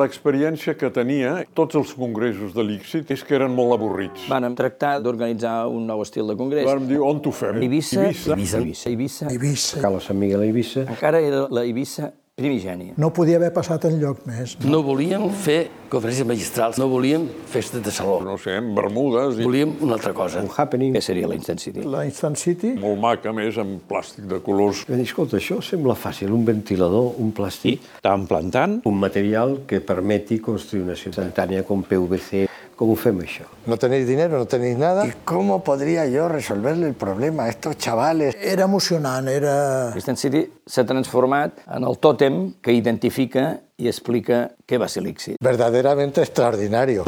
L'experiència 0.00 0.72
que 0.80 0.88
tenia 0.88 1.42
tots 1.52 1.76
els 1.76 1.90
congressos 1.92 2.54
de 2.56 2.64
l'ICSIT 2.64 3.10
és 3.12 3.24
que 3.28 3.36
eren 3.36 3.52
molt 3.52 3.74
avorrits. 3.76 4.24
Vam 4.32 4.54
tractar 4.56 4.94
d'organitzar 5.04 5.66
un 5.68 5.84
nou 5.90 6.00
estil 6.00 6.32
de 6.32 6.36
congrés. 6.38 6.64
Vam 6.64 6.86
dir, 6.88 6.96
on 7.04 7.20
t'ho 7.20 7.32
fem? 7.36 7.60
Eivissa. 7.60 8.06
Eivissa. 8.08 8.62
Eivissa. 8.62 8.88
Eivissa. 8.88 9.28
Eivissa. 9.34 9.82
Cala 9.84 10.00
Sant 10.00 10.16
Miguel 10.16 10.40
a 10.40 10.48
Eivissa. 10.48 10.86
Encara 10.88 11.20
era 11.20 11.44
la 11.52 11.66
Eivissa 11.68 12.08
primigènia. 12.40 12.94
No 12.96 13.10
podia 13.12 13.36
haver 13.36 13.50
passat 13.52 13.84
en 13.84 13.98
lloc 14.00 14.22
més. 14.24 14.54
No 14.64 14.80
volíem 14.84 15.26
fer 15.36 15.66
conferències 15.92 16.24
magistrals, 16.24 16.78
no 16.80 16.86
volíem 16.88 17.26
festes 17.52 17.82
de 17.84 17.92
saló. 17.92 18.20
No 18.24 18.38
sé, 18.40 18.56
en 18.56 18.70
Bermudes... 18.76 19.36
I... 19.36 19.44
Volíem 19.44 19.74
una 19.84 19.98
altra 19.98 20.14
cosa. 20.16 20.40
Un 20.40 20.48
happening. 20.48 20.94
Què 20.96 21.02
seria 21.04 21.28
la 21.28 21.36
Instant 21.36 21.60
City? 21.60 21.84
La 21.84 22.06
Instant 22.08 22.38
City... 22.40 22.72
Molt 22.80 23.00
maca, 23.02 23.34
més, 23.36 23.58
amb 23.60 23.84
plàstic 23.88 24.24
de 24.30 24.40
colors. 24.44 24.86
Dir, 24.88 25.02
escolta, 25.04 25.36
això 25.42 25.60
sembla 25.64 25.96
fàcil, 25.98 26.32
un 26.32 26.48
ventilador, 26.48 27.12
un 27.20 27.34
plàstic... 27.36 27.84
Estàvem 28.00 28.24
plantant. 28.30 28.78
Un 28.88 28.96
material 29.02 29.58
que 29.68 29.82
permeti 29.84 30.40
construir 30.40 30.86
una 30.86 30.96
ciutat 30.96 31.28
instantània 31.28 31.68
com 31.68 31.84
PVC. 31.84 32.46
Com 32.76 32.90
ho 32.92 32.96
fem, 32.98 33.20
això? 33.22 33.46
No 33.68 33.76
tenéis 33.78 34.06
dinero, 34.08 34.38
no 34.38 34.46
tenéis 34.46 34.78
nada. 34.78 35.06
¿Y 35.06 35.12
cómo 35.24 35.62
podría 35.62 36.06
yo 36.06 36.28
resolverle 36.28 36.88
el 36.88 36.94
problema 36.94 37.44
a 37.44 37.48
estos 37.48 37.76
chavales? 37.78 38.36
Era 38.40 38.64
emocionant, 38.64 39.28
era... 39.28 39.92
Instant 39.94 40.18
City 40.18 40.46
s'ha 40.66 40.86
transformat 40.88 41.62
en 41.68 41.84
el 41.84 41.98
tòtem 42.02 42.40
que 42.62 42.74
identifica 42.74 43.60
i 43.78 43.90
explica 43.90 44.48
què 44.66 44.80
va 44.80 44.88
ser 44.88 45.04
l'ICSI. 45.04 45.36
Verdaderamente 45.42 46.22
extraordinario. 46.22 47.04